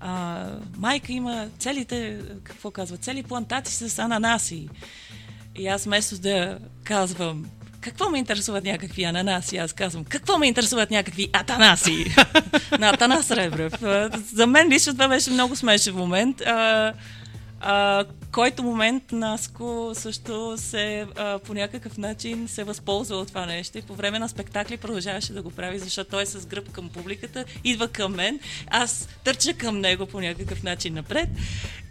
а, 0.00 0.44
майка 0.76 1.12
има 1.12 1.46
целите, 1.58 2.18
какво 2.42 2.70
казва, 2.70 2.96
цели 2.96 3.22
плантации 3.22 3.88
с 3.88 3.98
ананаси. 3.98 4.68
И 5.56 5.66
аз 5.66 5.84
вместо 5.84 6.18
да 6.18 6.58
казвам 6.84 7.46
какво 7.80 8.10
ме 8.10 8.18
интересуват 8.18 8.64
някакви 8.64 9.04
ананаси? 9.04 9.56
Аз 9.56 9.72
казвам, 9.72 10.04
какво 10.04 10.38
ме 10.38 10.46
интересуват 10.46 10.90
някакви 10.90 11.28
атанаси? 11.32 12.14
на 12.78 12.88
Атанас 12.88 13.30
Ребрев. 13.30 13.72
За 14.34 14.46
мен 14.46 14.68
лично 14.68 14.92
това 14.92 15.08
беше 15.08 15.30
много 15.30 15.56
смешен 15.56 15.94
момент. 15.94 16.40
А, 16.40 16.92
а, 17.60 18.04
който 18.32 18.62
момент 18.62 19.12
Наско 19.12 19.90
също 19.94 20.54
се 20.56 21.06
а, 21.16 21.38
по 21.38 21.54
някакъв 21.54 21.98
начин 21.98 22.48
се 22.48 22.64
възползва 22.64 23.16
от 23.16 23.28
това 23.28 23.46
нещо 23.46 23.78
и 23.78 23.82
по 23.82 23.94
време 23.94 24.18
на 24.18 24.28
спектакли 24.28 24.76
продължаваше 24.76 25.32
да 25.32 25.42
го 25.42 25.50
прави, 25.50 25.78
защото 25.78 26.10
той 26.10 26.22
е 26.22 26.26
с 26.26 26.46
гръб 26.46 26.72
към 26.72 26.88
публиката, 26.88 27.44
идва 27.64 27.88
към 27.88 28.14
мен, 28.14 28.40
аз 28.70 29.08
търча 29.24 29.54
към 29.54 29.80
него 29.80 30.06
по 30.06 30.20
някакъв 30.20 30.62
начин 30.62 30.94
напред 30.94 31.28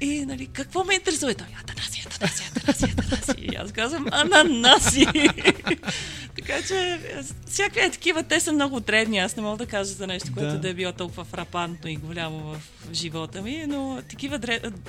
и 0.01 0.25
нали, 0.25 0.47
какво 0.47 0.83
ме 0.83 0.93
интересува? 0.93 1.33
Той, 1.33 1.47
Атанаси, 1.61 2.03
Атанаси, 2.07 2.43
Атанаси, 2.55 2.85
Атанаси. 2.85 3.33
И 3.41 3.55
аз 3.55 3.71
казвам, 3.71 4.05
ананаси. 4.11 5.05
така 6.35 6.61
че, 6.67 6.99
всякакви 7.47 7.79
е 7.81 7.91
такива, 7.91 8.23
те 8.23 8.39
са 8.39 8.53
много 8.53 8.79
древни. 8.79 9.19
Аз 9.19 9.35
не 9.35 9.43
мога 9.43 9.57
да 9.57 9.65
кажа 9.65 9.91
за 9.91 10.07
нещо, 10.07 10.31
което 10.33 10.51
да, 10.51 10.59
да 10.59 10.69
е 10.69 10.73
било 10.73 10.91
толкова 10.91 11.25
фрапантно 11.25 11.89
и 11.89 11.95
голямо 11.95 12.39
в 12.39 12.59
живота 12.93 13.41
ми, 13.41 13.65
но 13.67 14.01
такива 14.09 14.39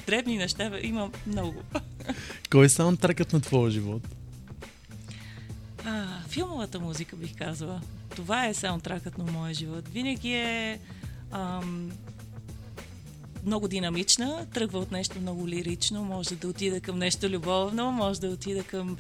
древни 0.07 0.37
неща 0.37 0.71
има 0.83 1.11
много. 1.41 1.63
Кой 2.51 2.67
е 2.67 2.69
саундтрекът 2.69 3.33
на 3.33 3.41
твоя 3.41 3.71
живот? 3.71 4.03
А, 5.85 6.07
филмовата 6.29 6.81
музика 6.81 7.17
бих 7.17 7.39
казала. 7.39 7.81
Това 8.17 8.47
е 8.47 8.55
саундтракът 8.55 9.19
на 9.19 9.33
моя 9.33 9.55
живот. 9.55 9.89
Винаги 9.89 10.33
е 10.33 10.81
ам, 11.31 11.91
много 13.45 13.69
динамична, 13.69 14.47
тръгва 14.55 14.79
от 14.79 14.93
нещо 14.93 15.21
много 15.21 15.49
лирично, 15.49 16.05
може 16.05 16.37
да 16.37 16.49
отида 16.49 16.81
към 16.81 16.99
нещо 16.99 17.29
любовно, 17.29 17.93
може 17.93 18.21
да 18.21 18.29
отида 18.29 18.63
към 18.63 18.97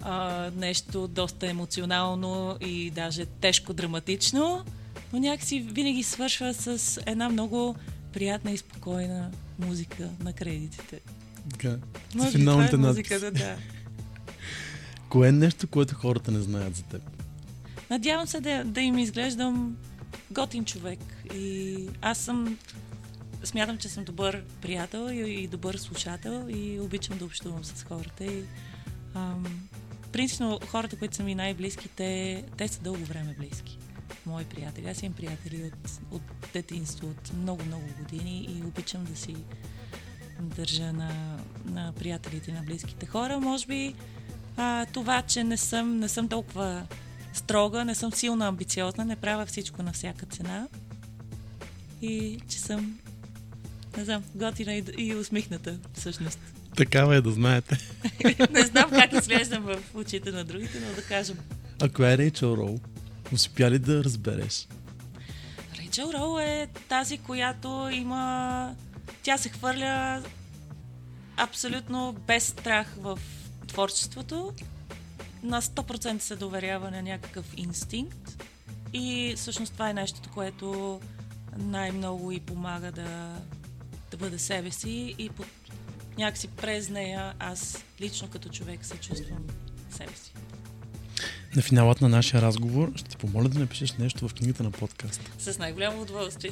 а, 0.00 0.50
нещо 0.56 1.08
доста 1.08 1.50
емоционално 1.50 2.56
и 2.60 2.90
даже 2.90 3.26
тежко 3.26 3.72
драматично, 3.72 4.64
но 5.12 5.18
някакси 5.18 5.60
винаги 5.60 6.02
свършва 6.02 6.54
с 6.54 7.00
една 7.06 7.28
много 7.28 7.76
приятна 8.12 8.50
и 8.50 8.56
спокойна 8.58 9.30
музика 9.58 10.08
на 10.24 10.32
кредитите. 10.32 11.00
Така, 11.52 11.76
с 12.16 12.30
финалните 12.30 12.74
е 12.74 12.78
музиката, 12.78 13.30
да. 13.30 13.56
Кое 15.08 15.28
е 15.28 15.32
нещо, 15.32 15.66
което 15.66 15.94
хората 15.94 16.30
не 16.30 16.40
знаят 16.40 16.76
за 16.76 16.82
теб? 16.82 17.02
Надявам 17.90 18.26
се 18.26 18.40
да, 18.40 18.64
да 18.64 18.80
им 18.80 18.98
изглеждам 18.98 19.76
готин 20.30 20.64
човек. 20.64 20.98
И 21.34 21.76
аз 22.00 22.18
съм 22.18 22.58
смятам, 23.44 23.78
че 23.78 23.88
съм 23.88 24.04
добър 24.04 24.42
приятел 24.60 25.08
и, 25.10 25.42
и 25.42 25.46
добър 25.46 25.76
слушател 25.76 26.46
и 26.48 26.80
обичам 26.80 27.18
да 27.18 27.24
общувам 27.24 27.64
с 27.64 27.84
хората. 27.84 28.24
И, 28.24 28.42
ам, 29.14 29.44
принципно 30.12 30.60
хората, 30.68 30.96
които 30.96 31.16
са 31.16 31.22
ми 31.22 31.34
най-близки, 31.34 31.88
те, 31.88 32.44
те 32.56 32.68
са 32.68 32.80
дълго 32.80 33.04
време 33.04 33.34
близки. 33.38 33.78
Мои 34.26 34.44
приятели. 34.44 34.88
Аз 34.88 35.02
имам 35.02 35.14
приятели 35.14 35.64
от, 35.64 35.90
от 36.10 36.22
детинство, 36.52 37.08
от 37.08 37.32
много-много 37.36 37.84
години 37.98 38.48
и 38.48 38.66
обичам 38.66 39.04
да 39.04 39.16
си 39.16 39.36
държа 40.40 40.92
на, 40.92 41.38
на 41.64 41.92
приятелите 41.92 42.52
на 42.52 42.62
близките 42.62 43.06
хора. 43.06 43.40
Може 43.40 43.66
би 43.66 43.94
а, 44.56 44.86
това, 44.86 45.22
че 45.22 45.44
не 45.44 45.56
съм, 45.56 45.98
не 45.98 46.08
съм 46.08 46.28
толкова 46.28 46.82
строга, 47.32 47.84
не 47.84 47.94
съм 47.94 48.12
силно 48.12 48.44
амбициозна, 48.44 49.04
не 49.04 49.16
правя 49.16 49.46
всичко 49.46 49.82
на 49.82 49.92
всяка 49.92 50.26
цена 50.26 50.68
и 52.02 52.40
че 52.48 52.58
съм 52.58 52.98
не 53.96 54.04
знам, 54.04 54.22
готина 54.34 54.74
и, 54.74 54.84
и 54.98 55.14
усмихната, 55.14 55.78
всъщност. 55.94 56.38
Такава 56.76 57.16
е 57.16 57.20
да 57.20 57.30
знаете. 57.30 57.78
не 58.50 58.62
знам 58.62 58.90
как 58.90 59.12
изглеждам 59.12 59.62
в 59.62 59.78
очите 59.94 60.32
на 60.32 60.44
другите, 60.44 60.80
но 60.80 60.94
да 60.94 61.02
кажем. 61.02 61.36
А 61.82 61.88
коя 61.88 62.12
е 62.12 62.18
Рейчел 62.18 62.46
Роу? 62.46 62.78
Успя 63.32 63.70
ли 63.70 63.78
да 63.78 64.04
разбереш? 64.04 64.68
Рейчел 65.78 66.10
Роу 66.14 66.38
е 66.38 66.68
тази, 66.88 67.18
която 67.18 67.88
има... 67.92 68.74
Тя 69.22 69.38
се 69.38 69.48
хвърля 69.48 70.22
абсолютно 71.36 72.12
без 72.26 72.46
страх 72.46 72.94
в 72.98 73.18
творчеството. 73.66 74.52
На 75.42 75.62
100% 75.62 76.18
се 76.18 76.36
доверява 76.36 76.90
на 76.90 77.02
някакъв 77.02 77.46
инстинкт. 77.56 78.44
И 78.92 79.34
всъщност 79.36 79.72
това 79.72 79.90
е 79.90 79.94
нещото, 79.94 80.30
което 80.30 81.00
най-много 81.56 82.32
и 82.32 82.40
помага 82.40 82.92
да 82.92 83.36
да 84.10 84.18
бъда 84.18 84.38
себе 84.38 84.70
си 84.70 85.14
и 85.18 85.30
под 85.30 85.46
някакси 86.18 86.48
през 86.48 86.88
нея 86.88 87.34
аз 87.38 87.84
лично 88.00 88.30
като 88.30 88.48
човек 88.48 88.84
се 88.84 88.96
чувствам 88.96 89.44
себе 89.90 90.12
си. 90.16 90.32
На 91.56 91.62
финалът 91.62 92.00
на 92.00 92.08
нашия 92.08 92.42
разговор 92.42 92.92
ще 92.96 93.10
те 93.10 93.16
помоля 93.16 93.48
да 93.48 93.58
напишеш 93.58 93.92
нещо 93.92 94.28
в 94.28 94.34
книгата 94.34 94.62
на 94.62 94.70
подкаст. 94.70 95.30
С 95.38 95.58
най-голямо 95.58 96.02
удоволствие. 96.02 96.50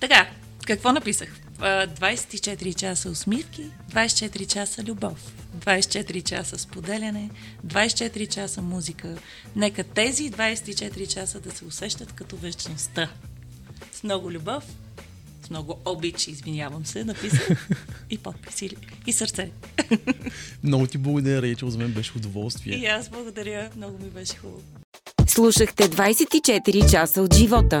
Така, 0.00 0.30
какво 0.66 0.92
написах? 0.92 1.40
24 1.60 2.74
часа 2.74 3.10
усмивки, 3.10 3.64
24 3.92 4.46
часа 4.46 4.82
любов, 4.82 5.32
24 5.58 6.22
часа 6.22 6.58
споделяне, 6.58 7.30
24 7.66 8.28
часа 8.28 8.62
музика. 8.62 9.16
Нека 9.56 9.84
тези 9.84 10.30
24 10.30 11.06
часа 11.06 11.40
да 11.40 11.50
се 11.50 11.64
усещат 11.64 12.12
като 12.12 12.36
вечността 12.36 13.08
с 13.92 14.02
много 14.02 14.30
любов, 14.32 14.64
с 15.46 15.50
много 15.50 15.78
обич, 15.84 16.26
извинявам 16.26 16.86
се, 16.86 17.04
написах 17.04 17.68
и 18.10 18.18
подпис 18.18 18.62
и, 18.62 18.76
и 19.06 19.12
сърце. 19.12 19.50
Много 20.64 20.86
ти 20.86 20.98
благодаря, 20.98 21.42
Рейчел, 21.42 21.70
за 21.70 21.78
мен 21.78 21.92
беше 21.92 22.12
удоволствие. 22.16 22.74
И 22.74 22.86
аз 22.86 23.08
благодаря, 23.08 23.70
много 23.76 24.04
ми 24.04 24.10
беше 24.10 24.36
хубаво. 24.36 24.62
Слушахте 25.26 25.82
24 25.82 26.90
часа 26.90 27.22
от 27.22 27.34
живота. 27.34 27.80